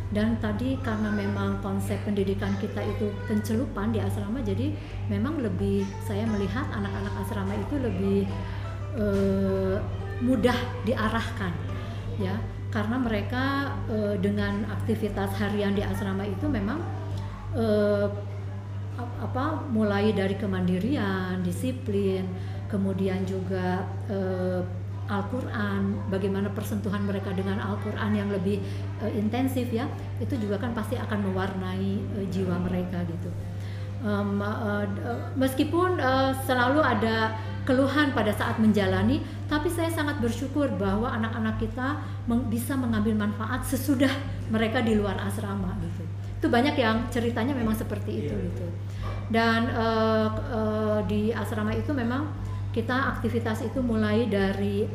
Dan 0.09 0.41
tadi 0.41 0.73
karena 0.81 1.13
memang 1.13 1.61
konsep 1.61 2.01
pendidikan 2.01 2.57
kita 2.57 2.81
itu 2.81 3.13
pencelupan 3.29 3.93
di 3.93 4.01
asrama 4.01 4.41
jadi 4.41 4.73
memang 5.05 5.37
lebih 5.37 5.85
saya 6.01 6.25
melihat 6.25 6.65
anak-anak 6.73 7.13
asrama 7.21 7.53
itu 7.53 7.75
lebih 7.77 8.19
uh, 8.97 9.77
mudah 10.21 10.57
diarahkan 10.85 11.53
ya. 12.21 12.37
Karena 12.69 13.01
mereka 13.01 13.73
uh, 13.89 14.13
dengan 14.21 14.69
aktivitas 14.69 15.33
harian 15.41 15.73
di 15.73 15.81
asrama 15.81 16.25
itu 16.25 16.45
memang 16.45 16.77
uh, 17.57 18.09
apa 18.99 19.63
mulai 19.71 20.11
dari 20.11 20.35
kemandirian 20.35 21.39
disiplin 21.39 22.27
kemudian 22.69 23.25
juga 23.25 23.83
uh, 24.07 24.61
Al-Quran, 25.09 25.97
bagaimana 26.13 26.53
persentuhan 26.53 27.01
mereka 27.01 27.33
dengan 27.33 27.57
Al-Quran 27.57 28.13
yang 28.13 28.29
lebih 28.29 28.61
uh, 29.01 29.09
intensif 29.09 29.73
ya, 29.73 29.89
itu 30.21 30.37
juga 30.37 30.61
kan 30.61 30.77
pasti 30.77 30.93
akan 31.01 31.33
mewarnai 31.33 31.97
uh, 32.13 32.25
jiwa 32.29 32.55
mereka 32.61 33.01
gitu. 33.09 33.29
Um, 33.99 34.39
uh, 34.39 34.85
meskipun 35.35 35.99
uh, 35.99 36.31
selalu 36.45 36.79
ada 36.79 37.35
keluhan 37.67 38.13
pada 38.13 38.31
saat 38.31 38.61
menjalani, 38.61 39.19
tapi 39.49 39.67
saya 39.67 39.89
sangat 39.89 40.21
bersyukur 40.21 40.71
bahwa 40.77 41.09
anak-anak 41.09 41.57
kita 41.57 41.99
meng 42.29 42.47
bisa 42.47 42.77
mengambil 42.77 43.17
manfaat 43.17 43.65
sesudah 43.65 44.13
mereka 44.53 44.79
di 44.85 44.93
luar 44.93 45.17
asrama 45.25 45.73
gitu. 45.83 46.05
Itu 46.39 46.47
banyak 46.47 46.79
yang 46.79 47.11
ceritanya 47.11 47.51
memang 47.51 47.75
seperti 47.75 48.23
itu 48.23 48.35
iya. 48.37 48.45
gitu. 48.47 48.65
Dan 49.29 49.67
uh, 49.73 50.29
uh, 50.53 50.99
di 51.05 51.33
asrama 51.35 51.75
itu 51.75 51.91
memang 51.93 52.29
kita 52.75 53.17
aktivitas 53.17 53.65
itu 53.65 53.79
mulai 53.81 54.29
dari 54.29 54.85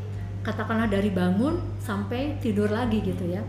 katakanlah 0.45 0.87
dari 0.87 1.11
bangun 1.11 1.59
sampai 1.81 2.39
tidur 2.39 2.69
lagi 2.69 3.01
gitu 3.01 3.25
ya 3.27 3.43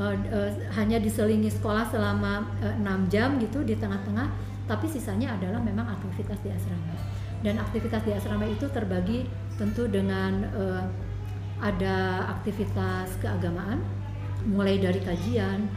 uh, 0.00 0.16
uh, 0.16 0.50
hanya 0.74 0.96
diselingi 0.96 1.52
sekolah 1.52 1.86
selama 1.92 2.48
uh, 2.64 2.72
eh, 2.72 3.08
6 3.08 3.12
jam 3.12 3.36
gitu 3.38 3.60
di 3.62 3.76
tengah-tengah 3.76 4.28
tapi 4.66 4.86
sisanya 4.86 5.36
adalah 5.36 5.60
memang 5.60 5.86
aktivitas 5.86 6.38
di 6.40 6.50
asrama 6.50 6.94
dan 7.40 7.56
aktivitas 7.56 8.04
di 8.04 8.12
asrama 8.12 8.44
itu 8.44 8.68
terbagi 8.68 9.24
tentu 9.56 9.88
dengan 9.88 10.44
uh, 10.52 10.84
ada 11.60 12.24
aktivitas 12.40 13.20
keagamaan, 13.20 13.84
mulai 14.48 14.80
dari 14.80 15.00
kajian, 15.04 15.68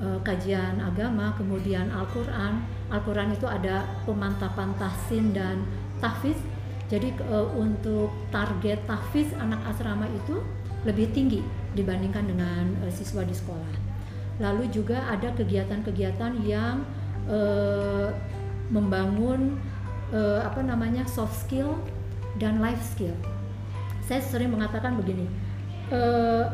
uh, 0.00 0.20
kajian 0.24 0.80
agama, 0.80 1.36
kemudian 1.36 1.92
Al-Quran. 1.92 2.64
Al-Quran 2.88 3.36
itu 3.36 3.44
ada 3.44 3.84
pemantapan 4.08 4.72
tahsin 4.80 5.36
dan 5.36 5.64
tahfiz. 6.00 6.36
Jadi 6.86 7.10
uh, 7.26 7.50
untuk 7.58 8.14
target 8.30 8.78
tahfiz 8.86 9.26
anak 9.42 9.58
asrama 9.66 10.06
itu 10.06 10.38
lebih 10.86 11.10
tinggi 11.10 11.42
dibandingkan 11.74 12.30
dengan 12.30 12.64
uh, 12.86 12.92
siswa 12.94 13.26
di 13.26 13.34
sekolah. 13.34 13.74
Lalu 14.38 14.70
juga 14.70 15.02
ada 15.10 15.34
kegiatan-kegiatan 15.34 16.46
yang 16.46 16.86
uh, 17.26 18.14
membangun 18.70 19.58
uh, 20.14 20.46
apa 20.46 20.62
namanya 20.62 21.02
soft 21.10 21.34
skill 21.34 21.74
dan 22.38 22.62
life 22.62 22.82
skill. 22.82 23.14
Saya 24.06 24.22
sering 24.22 24.54
mengatakan 24.54 24.94
begini, 24.94 25.26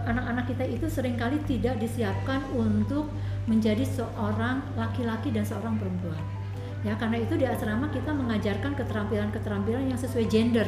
anak-anak 0.09 0.49
uh, 0.49 0.51
kita 0.57 0.65
itu 0.65 0.89
sering 0.89 1.21
kali 1.21 1.37
tidak 1.45 1.77
disiapkan 1.77 2.41
untuk 2.57 3.13
menjadi 3.45 3.85
seorang 3.85 4.65
laki-laki 4.81 5.29
dan 5.29 5.45
seorang 5.45 5.77
perempuan. 5.77 6.42
Ya, 6.83 6.99
karena 6.99 7.23
itu 7.23 7.39
di 7.39 7.47
asrama 7.47 7.87
kita 7.95 8.11
mengajarkan 8.11 8.75
keterampilan-keterampilan 8.75 9.95
yang 9.95 9.99
sesuai 9.99 10.27
gender. 10.27 10.67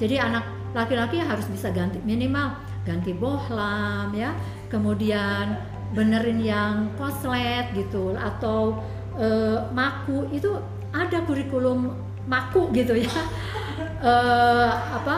Jadi 0.00 0.16
anak 0.16 0.48
laki-laki 0.72 1.20
harus 1.20 1.44
bisa 1.52 1.68
ganti 1.68 2.00
minimal 2.00 2.56
ganti 2.88 3.12
bohlam 3.12 4.16
ya, 4.16 4.32
kemudian 4.72 5.60
benerin 5.92 6.40
yang 6.40 6.88
koslet 6.96 7.68
gitu 7.76 8.16
atau 8.16 8.80
uh, 9.20 9.68
maku. 9.76 10.24
Itu 10.32 10.56
ada 10.88 11.20
kurikulum 11.28 11.92
maku 12.24 12.72
gitu 12.72 12.96
ya. 12.96 13.12
Uh, 14.00 14.72
apa? 15.04 15.16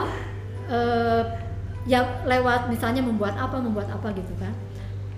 Uh, 0.66 1.22
ya 1.86 2.02
lewat 2.26 2.72
misalnya 2.72 3.06
membuat 3.06 3.38
apa 3.38 3.62
membuat 3.62 3.86
apa 3.86 4.10
gitu 4.18 4.34
kan. 4.42 4.50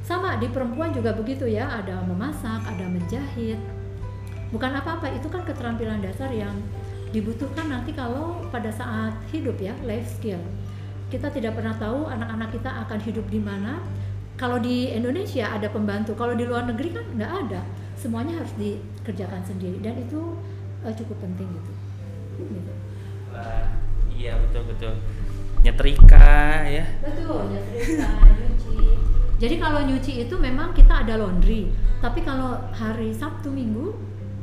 Sama 0.05 0.37
di 0.37 0.52
perempuan 0.52 0.92
juga 0.92 1.16
begitu 1.16 1.48
ya. 1.48 1.72
Ada 1.72 2.05
memasak 2.05 2.68
ada 2.68 2.85
menjahit 2.85 3.57
bukan 4.54 4.72
apa-apa 4.78 5.11
itu 5.11 5.26
kan 5.26 5.42
keterampilan 5.42 5.98
dasar 6.02 6.30
yang 6.30 6.54
dibutuhkan 7.11 7.70
nanti 7.70 7.94
kalau 7.94 8.42
pada 8.50 8.70
saat 8.70 9.14
hidup 9.30 9.59
ya 9.59 9.74
life 9.87 10.06
skill 10.06 10.38
kita 11.06 11.30
tidak 11.30 11.54
pernah 11.54 11.74
tahu 11.78 12.11
anak-anak 12.11 12.50
kita 12.54 12.70
akan 12.87 12.98
hidup 13.02 13.26
di 13.30 13.38
mana 13.38 13.78
kalau 14.37 14.61
di 14.61 14.92
Indonesia 14.92 15.48
ada 15.48 15.70
pembantu 15.70 16.12
kalau 16.18 16.37
di 16.37 16.44
luar 16.44 16.68
negeri 16.68 16.92
kan 16.92 17.06
nggak 17.14 17.32
ada 17.46 17.61
semuanya 17.96 18.37
harus 18.37 18.52
dikerjakan 18.61 19.40
sendiri 19.46 19.80
dan 19.80 19.96
itu 19.96 20.37
uh, 20.85 20.92
cukup 20.92 21.16
penting 21.24 21.48
gitu. 21.48 21.72
gitu. 22.52 22.72
Wah, 23.32 23.66
iya 24.12 24.37
betul 24.37 24.62
betul. 24.68 24.94
Nyetrika 25.64 26.62
ya. 26.68 26.85
Betul, 27.00 27.42
nyetrika, 27.50 28.09
nyuci. 28.37 28.76
Jadi 29.40 29.54
kalau 29.56 29.80
nyuci 29.88 30.12
itu 30.28 30.35
memang 30.37 30.76
kita 30.76 31.02
ada 31.02 31.16
laundry, 31.16 31.72
tapi 32.04 32.20
kalau 32.22 32.61
hari 32.76 33.11
Sabtu 33.16 33.48
Minggu 33.48 33.96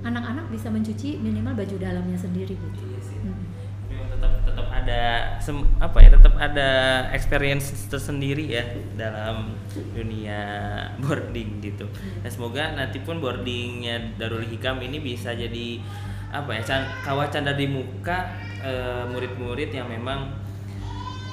anak-anak 0.03 0.45
bisa 0.51 0.67
mencuci 0.69 1.17
minimal 1.19 1.55
baju 1.55 1.75
dalamnya 1.79 2.19
sendiri 2.19 2.53
gitu. 2.53 2.83
Iya 2.83 3.01
sih. 3.01 3.17
Hmm 3.23 3.63
tetap 4.23 4.39
tetap 4.47 4.67
ada 4.71 5.01
sem, 5.43 5.57
apa 5.83 5.97
ya 5.99 6.09
tetap 6.15 6.33
ada 6.39 6.69
experience 7.11 7.73
tersendiri 7.91 8.45
ya 8.47 8.63
dalam 8.95 9.57
dunia 9.91 10.41
boarding 11.03 11.59
gitu. 11.59 11.89
Dan 12.23 12.29
semoga 12.31 12.71
nanti 12.71 13.03
pun 13.03 13.19
boardingnya 13.19 14.15
Darul 14.15 14.47
Hikam 14.47 14.79
ini 14.79 15.03
bisa 15.03 15.35
jadi 15.35 15.81
apa 16.33 16.49
ya 16.55 16.61
can, 16.65 16.81
kawah 17.05 17.27
canda 17.29 17.53
di 17.53 17.69
muka 17.69 18.31
eh, 18.63 19.05
murid-murid 19.11 19.69
yang 19.69 19.85
memang 19.91 20.33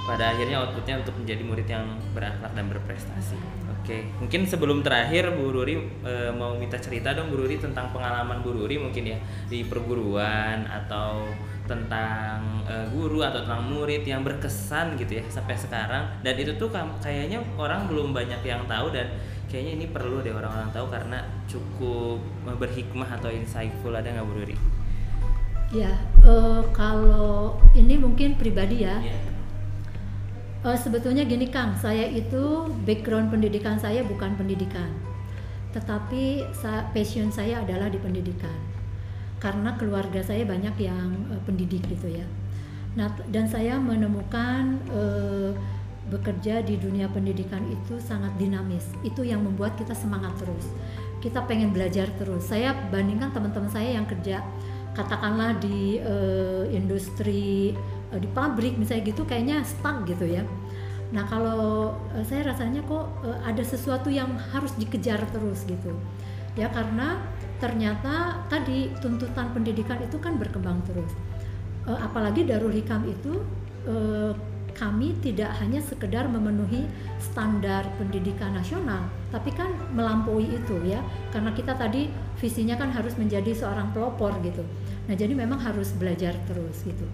pada 0.04 0.34
akhirnya 0.34 0.60
outputnya 0.64 1.00
untuk 1.00 1.14
menjadi 1.22 1.42
murid 1.44 1.68
yang 1.70 1.86
berakhlak 2.16 2.52
dan 2.56 2.66
berprestasi. 2.66 3.38
Oke, 3.80 4.04
mungkin 4.20 4.44
sebelum 4.44 4.84
terakhir 4.84 5.32
Bu 5.32 5.56
Ruri 5.56 5.80
e, 6.04 6.28
mau 6.36 6.52
minta 6.52 6.76
cerita 6.76 7.16
dong 7.16 7.32
Bu 7.32 7.40
Ruri 7.40 7.56
tentang 7.56 7.88
pengalaman 7.96 8.44
Bu 8.44 8.52
Ruri 8.52 8.76
mungkin 8.76 9.08
ya 9.08 9.18
di 9.48 9.64
perguruan 9.64 10.68
atau 10.68 11.24
tentang 11.64 12.60
e, 12.68 12.74
guru 12.92 13.24
atau 13.24 13.40
tentang 13.40 13.64
murid 13.72 14.04
yang 14.04 14.20
berkesan 14.20 15.00
gitu 15.00 15.22
ya 15.22 15.24
sampai 15.32 15.56
sekarang 15.56 16.12
dan 16.20 16.34
itu 16.36 16.52
tuh 16.60 16.68
kayaknya 17.00 17.40
orang 17.56 17.88
belum 17.88 18.12
banyak 18.12 18.44
yang 18.44 18.68
tahu 18.68 18.92
dan 18.92 19.16
kayaknya 19.48 19.72
ini 19.80 19.86
perlu 19.88 20.20
deh 20.20 20.34
orang-orang 20.34 20.68
tahu 20.76 20.86
karena 20.92 21.24
cukup 21.48 22.20
berhikmah 22.44 23.08
atau 23.16 23.32
insightful 23.32 23.96
ada 23.96 24.12
nggak 24.12 24.26
Bu 24.28 24.34
Ruri? 24.44 24.56
Ya, 25.70 25.94
uh, 26.26 26.66
kalau 26.74 27.54
ini 27.72 27.94
mungkin 27.94 28.34
pribadi 28.34 28.84
ya. 28.84 29.00
Yeah 29.00 29.29
Uh, 30.60 30.76
sebetulnya 30.76 31.24
gini 31.24 31.48
Kang, 31.48 31.72
saya 31.80 32.04
itu 32.04 32.68
background 32.84 33.32
pendidikan 33.32 33.80
saya 33.80 34.04
bukan 34.04 34.36
pendidikan, 34.36 34.92
tetapi 35.72 36.44
passion 36.92 37.32
saya 37.32 37.64
adalah 37.64 37.88
di 37.88 37.96
pendidikan. 37.96 38.52
Karena 39.40 39.72
keluarga 39.80 40.20
saya 40.20 40.44
banyak 40.44 40.76
yang 40.76 41.16
uh, 41.32 41.40
pendidik 41.48 41.80
gitu 41.88 42.12
ya. 42.12 42.28
Nah, 42.92 43.08
dan 43.32 43.48
saya 43.48 43.80
menemukan 43.80 44.76
uh, 44.92 45.56
bekerja 46.12 46.60
di 46.60 46.76
dunia 46.76 47.08
pendidikan 47.08 47.64
itu 47.72 47.96
sangat 47.96 48.36
dinamis. 48.36 48.84
Itu 49.00 49.24
yang 49.24 49.40
membuat 49.40 49.80
kita 49.80 49.96
semangat 49.96 50.36
terus. 50.44 50.68
Kita 51.24 51.40
pengen 51.48 51.72
belajar 51.72 52.04
terus. 52.20 52.52
Saya 52.52 52.76
bandingkan 52.92 53.32
teman-teman 53.32 53.72
saya 53.72 53.96
yang 53.96 54.04
kerja 54.04 54.44
katakanlah 54.92 55.56
di 55.56 56.04
uh, 56.04 56.68
industri 56.68 57.72
di 58.18 58.26
pabrik 58.34 58.74
misalnya 58.74 59.14
gitu 59.14 59.22
kayaknya 59.22 59.62
stuck 59.62 60.02
gitu 60.08 60.26
ya. 60.26 60.42
Nah 61.14 61.26
kalau 61.30 61.94
uh, 62.14 62.24
saya 62.26 62.50
rasanya 62.50 62.82
kok 62.86 63.06
uh, 63.22 63.38
ada 63.46 63.62
sesuatu 63.62 64.10
yang 64.10 64.34
harus 64.50 64.74
dikejar 64.78 65.22
terus 65.30 65.62
gitu 65.66 65.94
ya 66.58 66.66
karena 66.74 67.22
ternyata 67.62 68.42
tadi 68.50 68.90
tuntutan 68.98 69.54
pendidikan 69.54 70.00
itu 70.02 70.18
kan 70.18 70.34
berkembang 70.40 70.82
terus. 70.88 71.12
Apalagi 71.86 72.46
Darul 72.46 72.70
Hikam 72.70 73.02
itu 73.08 73.42
kami 74.76 75.12
tidak 75.20 75.50
hanya 75.58 75.82
sekedar 75.82 76.24
memenuhi 76.30 76.86
standar 77.18 77.84
pendidikan 77.98 78.54
nasional, 78.54 79.04
tapi 79.28 79.50
kan 79.52 79.68
melampaui 79.92 80.46
itu 80.46 80.76
ya, 80.86 81.02
karena 81.34 81.50
kita 81.52 81.74
tadi 81.74 82.08
visinya 82.38 82.78
kan 82.78 82.94
harus 82.94 83.12
menjadi 83.18 83.52
seorang 83.52 83.92
pelopor 83.92 84.32
gitu. 84.40 84.64
Nah 85.08 85.14
jadi 85.18 85.34
memang 85.34 85.58
harus 85.60 85.92
belajar 85.96 86.32
terus 86.46 86.80
gitu 86.86 87.04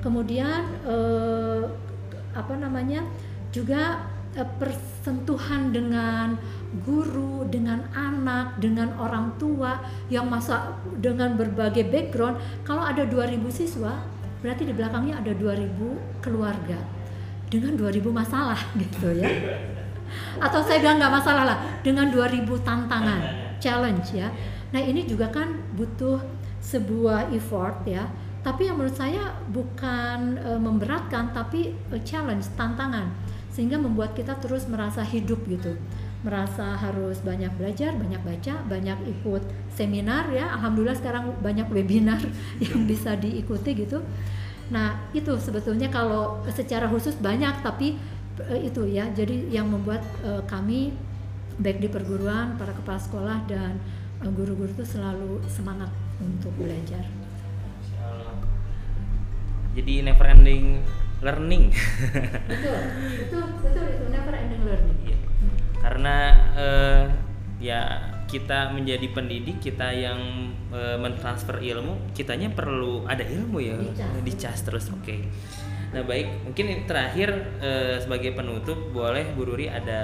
kemudian 0.00 0.64
eh, 0.84 1.62
apa 2.32 2.54
namanya 2.56 3.04
juga 3.52 4.00
eh, 4.34 4.48
persentuhan 4.58 5.70
dengan 5.70 6.36
guru, 6.86 7.46
dengan 7.50 7.82
anak, 7.92 8.58
dengan 8.62 8.94
orang 8.96 9.34
tua 9.36 9.80
yang 10.08 10.26
masa 10.30 10.76
dengan 10.98 11.36
berbagai 11.36 11.88
background. 11.88 12.38
Kalau 12.62 12.82
ada 12.84 13.04
2000 13.04 13.40
siswa, 13.50 13.92
berarti 14.40 14.68
di 14.68 14.74
belakangnya 14.74 15.20
ada 15.20 15.32
2000 15.34 16.22
keluarga 16.24 16.78
dengan 17.50 17.74
2000 17.74 18.06
masalah 18.10 18.60
gitu 18.82 19.12
ya. 19.14 19.28
Atau 20.42 20.62
saya 20.62 20.82
bilang 20.82 20.98
nggak 20.98 21.14
masalah 21.22 21.44
lah, 21.46 21.58
dengan 21.82 22.10
2000 22.10 22.46
tantangan, 22.66 23.22
challenge 23.62 24.14
ya. 24.14 24.30
Nah, 24.70 24.78
ini 24.78 25.02
juga 25.02 25.26
kan 25.30 25.50
butuh 25.74 26.22
sebuah 26.62 27.34
effort 27.34 27.82
ya 27.82 28.06
tapi 28.40 28.72
yang 28.72 28.80
menurut 28.80 28.96
saya 28.96 29.36
bukan 29.52 30.40
e, 30.40 30.50
memberatkan 30.56 31.36
tapi 31.36 31.76
e, 31.76 31.96
challenge 32.00 32.48
tantangan 32.56 33.12
sehingga 33.52 33.76
membuat 33.76 34.16
kita 34.16 34.38
terus 34.40 34.64
merasa 34.64 35.04
hidup 35.04 35.44
gitu 35.44 35.76
merasa 36.20 36.76
harus 36.76 37.16
banyak 37.24 37.48
belajar, 37.56 37.96
banyak 37.96 38.20
baca, 38.20 38.54
banyak 38.68 38.98
ikut 39.08 39.40
seminar 39.72 40.28
ya. 40.28 40.52
Alhamdulillah 40.52 40.96
sekarang 41.00 41.32
banyak 41.40 41.64
webinar 41.72 42.20
yang 42.64 42.84
bisa 42.84 43.16
diikuti 43.16 43.72
gitu. 43.72 44.04
Nah, 44.68 45.00
itu 45.16 45.32
sebetulnya 45.40 45.88
kalau 45.88 46.44
secara 46.52 46.86
khusus 46.92 47.16
banyak 47.16 47.64
tapi 47.64 47.96
e, 48.36 48.54
itu 48.68 48.84
ya. 48.84 49.08
Jadi 49.16 49.48
yang 49.48 49.72
membuat 49.72 50.04
e, 50.20 50.44
kami 50.44 50.92
baik 51.56 51.80
di 51.80 51.88
perguruan, 51.88 52.60
para 52.60 52.76
kepala 52.76 53.00
sekolah 53.00 53.38
dan 53.48 53.80
guru-guru 54.36 54.68
itu 54.76 54.84
selalu 54.84 55.40
semangat 55.48 55.88
untuk 56.20 56.52
belajar 56.60 57.19
jadi 59.74 59.92
never 60.10 60.26
ending 60.26 60.82
learning 61.20 61.70
betul 62.48 62.78
betul 63.20 63.44
betul 63.60 63.84
itu 63.86 64.04
never 64.08 64.34
ending 64.34 64.62
learning 64.64 64.98
iya. 65.04 65.18
karena 65.80 66.16
uh, 66.56 67.04
ya 67.60 67.82
kita 68.30 68.70
menjadi 68.70 69.06
pendidik 69.10 69.58
kita 69.58 69.90
yang 69.90 70.54
e, 70.70 70.96
mentransfer 70.96 71.58
ilmu 71.58 72.14
kitanya 72.14 72.48
perlu 72.54 73.04
ada 73.10 73.26
ilmu 73.26 73.58
ya 73.58 73.76
Dicas. 74.22 74.62
terus 74.62 74.86
oke 74.94 75.26
nah 75.90 76.06
baik 76.06 76.46
mungkin 76.46 76.64
ini 76.70 76.82
terakhir 76.86 77.34
e, 77.58 77.98
sebagai 77.98 78.38
penutup 78.38 78.78
boleh 78.94 79.34
Bu 79.34 79.42
Ruri 79.42 79.66
ada 79.66 79.98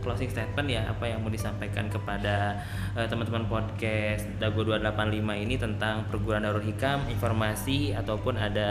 closing 0.00 0.32
statement 0.32 0.72
ya 0.72 0.88
apa 0.88 1.04
yang 1.04 1.20
mau 1.20 1.28
disampaikan 1.28 1.92
kepada 1.92 2.64
e, 2.96 3.04
teman-teman 3.04 3.44
podcast 3.44 4.24
Dago 4.40 4.64
285 4.64 5.44
ini 5.44 5.60
tentang 5.60 6.08
perguruan 6.08 6.48
Darul 6.48 6.64
Hikam 6.64 7.04
informasi 7.12 7.92
ataupun 7.92 8.40
ada 8.40 8.70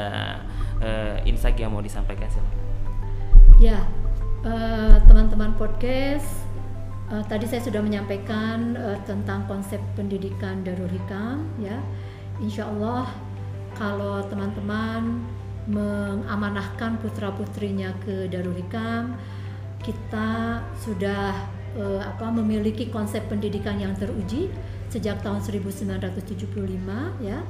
e, 0.81 0.89
insight 1.29 1.61
yang 1.61 1.77
mau 1.77 1.85
disampaikan 1.85 2.25
silakan 2.25 2.67
Ya, 3.57 3.81
eh, 4.45 4.95
teman-teman 5.09 5.57
podcast, 5.57 6.29
eh, 7.11 7.23
tadi 7.27 7.45
saya 7.47 7.61
sudah 7.63 7.81
menyampaikan 7.83 8.75
eh, 8.75 8.99
tentang 9.07 9.47
konsep 9.47 9.79
pendidikan 9.93 10.61
Darul 10.63 10.91
Hikam. 10.91 11.47
Ya, 11.61 11.79
Insya 12.37 12.69
Allah 12.69 13.09
kalau 13.77 14.21
teman-teman 14.29 15.25
mengamanahkan 15.67 17.01
putra 17.01 17.33
putrinya 17.33 17.91
ke 18.05 18.29
Darul 18.29 18.55
Hikam, 18.55 19.17
kita 19.81 20.61
sudah 20.77 21.33
eh, 21.75 22.01
apa 22.01 22.29
memiliki 22.29 22.89
konsep 22.93 23.25
pendidikan 23.25 23.77
yang 23.81 23.97
teruji 23.97 24.53
sejak 24.87 25.19
tahun 25.19 25.43
1975 25.43 26.47
ya 27.19 27.43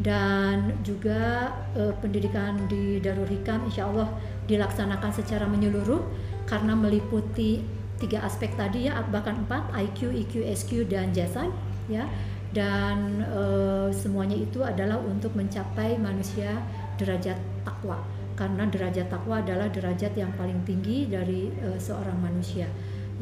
dan 0.00 0.72
juga 0.80 1.52
eh, 1.76 1.92
pendidikan 2.00 2.56
di 2.70 2.98
Darul 3.04 3.28
Hikam 3.28 3.68
insya 3.68 3.90
Allah 3.90 4.08
dilaksanakan 4.48 5.10
secara 5.12 5.44
menyeluruh 5.44 6.00
karena 6.48 6.72
meliputi 6.72 7.60
tiga 8.00 8.24
aspek 8.24 8.56
tadi 8.56 8.88
ya 8.88 9.04
bahkan 9.12 9.44
empat 9.44 9.70
IQ, 9.76 10.16
EQ, 10.26 10.48
SQ 10.48 10.88
dan 10.88 11.12
jasan 11.12 11.52
ya. 11.86 12.08
Dan 12.50 13.22
eh, 13.22 13.88
semuanya 13.94 14.34
itu 14.34 14.64
adalah 14.66 14.98
untuk 14.98 15.38
mencapai 15.38 15.94
manusia 16.00 16.58
derajat 16.98 17.38
takwa. 17.62 18.02
Karena 18.34 18.66
derajat 18.66 19.06
takwa 19.06 19.38
adalah 19.38 19.70
derajat 19.70 20.16
yang 20.18 20.34
paling 20.34 20.58
tinggi 20.66 21.06
dari 21.06 21.52
eh, 21.62 21.78
seorang 21.78 22.18
manusia 22.18 22.66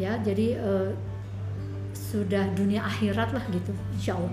ya. 0.00 0.16
Jadi 0.22 0.56
eh, 0.56 0.90
sudah 1.92 2.48
dunia 2.56 2.86
akhirat 2.88 3.36
lah 3.36 3.44
gitu 3.52 3.74
insya 3.92 4.16
Allah. 4.16 4.32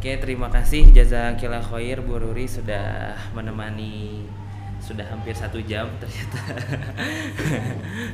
Oke, 0.00 0.16
terima 0.16 0.48
kasih. 0.48 0.88
Jazakillah 0.96 1.60
khair 1.60 2.00
Bu 2.00 2.16
Ruri 2.16 2.48
sudah 2.48 3.12
menemani 3.36 4.24
sudah 4.80 5.04
hampir 5.06 5.36
satu 5.36 5.60
jam 5.62 5.86
ternyata. 6.00 6.40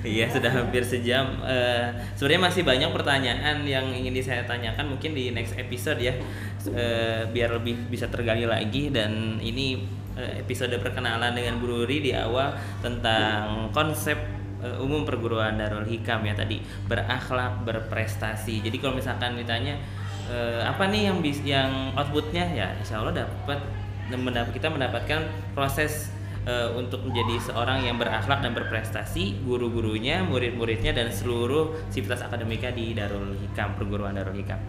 Iya, 0.06 0.26
sudah 0.30 0.50
hampir 0.50 0.82
sejam. 0.82 1.38
Eh, 1.42 1.88
Sebenarnya 2.18 2.42
masih 2.50 2.62
banyak 2.66 2.90
pertanyaan 2.90 3.62
yang 3.66 3.86
ingin 3.90 4.18
saya 4.22 4.42
tanyakan 4.46 4.94
mungkin 4.94 5.14
di 5.14 5.30
next 5.30 5.54
episode 5.58 5.98
ya, 5.98 6.14
Eh, 6.66 7.22
biar 7.30 7.62
lebih 7.62 7.86
bisa 7.86 8.10
tergali 8.10 8.42
lagi 8.42 8.90
dan 8.90 9.38
ini 9.38 9.86
eh, 10.18 10.42
episode 10.42 10.74
perkenalan 10.82 11.30
dengan 11.30 11.62
Bu 11.62 11.70
Ruri 11.70 12.02
di 12.02 12.10
awal 12.10 12.58
tentang 12.82 13.70
konsep 13.70 14.18
eh, 14.58 14.82
umum 14.82 15.06
perguruan 15.06 15.54
Darul 15.54 15.86
Hikam 15.86 16.26
ya 16.26 16.34
tadi 16.34 16.58
berakhlak 16.90 17.62
berprestasi. 17.62 18.66
Jadi 18.66 18.82
kalau 18.82 18.98
misalkan 18.98 19.38
ditanya 19.38 19.78
eh, 20.26 20.62
apa 20.66 20.90
nih 20.90 21.06
yang 21.06 21.22
bis 21.22 21.38
yang 21.46 21.94
outputnya 21.94 22.50
ya 22.50 22.74
insya 22.74 22.98
Allah 22.98 23.26
dapat 23.26 23.62
kita 24.54 24.70
mendapatkan 24.70 25.22
proses 25.54 26.10
eh, 26.46 26.70
untuk 26.72 27.02
menjadi 27.02 27.52
seorang 27.52 27.84
yang 27.84 27.98
berakhlak 27.98 28.40
dan 28.40 28.54
berprestasi 28.54 29.42
guru-gurunya 29.42 30.22
murid-muridnya 30.24 30.94
dan 30.94 31.12
seluruh 31.12 31.74
sivitas 31.92 32.22
akademika 32.22 32.70
di 32.72 32.94
Darul 32.94 33.34
Hikam 33.36 33.74
perguruan 33.76 34.14
Darul 34.14 34.38
Hikam 34.38 34.62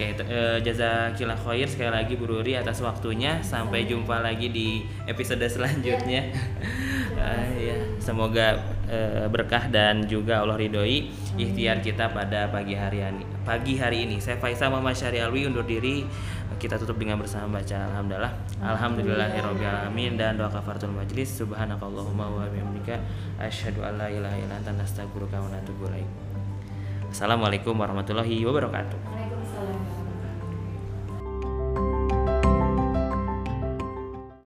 Oke, 0.00 0.16
eh, 0.16 0.56
jazakillah 0.64 1.36
khair 1.36 1.68
sekali 1.68 1.92
lagi 1.92 2.16
Bu 2.16 2.24
Ruri 2.24 2.56
atas 2.56 2.80
waktunya. 2.80 3.44
Sampai 3.44 3.84
jumpa 3.84 4.24
lagi 4.24 4.48
di 4.48 4.80
episode 5.04 5.44
selanjutnya. 5.44 6.32
Ah, 7.20 7.44
ya, 7.52 7.76
semoga 8.00 8.56
eh, 8.88 9.28
berkah 9.28 9.68
dan 9.68 10.08
juga 10.08 10.40
Allah 10.40 10.56
ridhoi 10.56 11.12
ikhtiar 11.36 11.84
kita 11.84 12.16
pada 12.16 12.48
pagi 12.48 12.72
hari 12.72 13.04
ini. 13.04 13.28
Pagi 13.44 13.76
hari 13.76 14.08
ini, 14.08 14.16
saya 14.16 14.40
Faisal 14.40 14.72
Muhammad 14.72 14.96
Syarialwi 14.96 15.44
undur 15.44 15.68
diri. 15.68 16.08
Kita 16.60 16.76
tutup 16.76 17.00
dengan 17.00 17.16
bersama 17.16 17.56
baca 17.56 17.72
alhamdulillah. 17.72 18.32
Alhamdulillahirabbil 18.60 19.64
alamin 19.64 20.20
dan 20.20 20.36
doa 20.36 20.52
kafaratul 20.52 20.92
majlis. 20.92 21.40
Subhanakallahumma 21.40 22.28
wa 22.28 22.44
bihamdika 22.52 23.00
asyhadu 23.40 23.80
an 23.80 23.96
la 23.96 24.12
ilaha 24.12 24.36
illa 24.36 24.60
anta 24.60 24.76
astaghfiruka 24.76 25.40
wa 25.40 25.48
atubu 25.56 25.88
ilaik. 25.88 26.04
Assalamualaikum 27.08 27.72
warahmatullahi 27.80 28.44
wabarakatuh. 28.44 29.29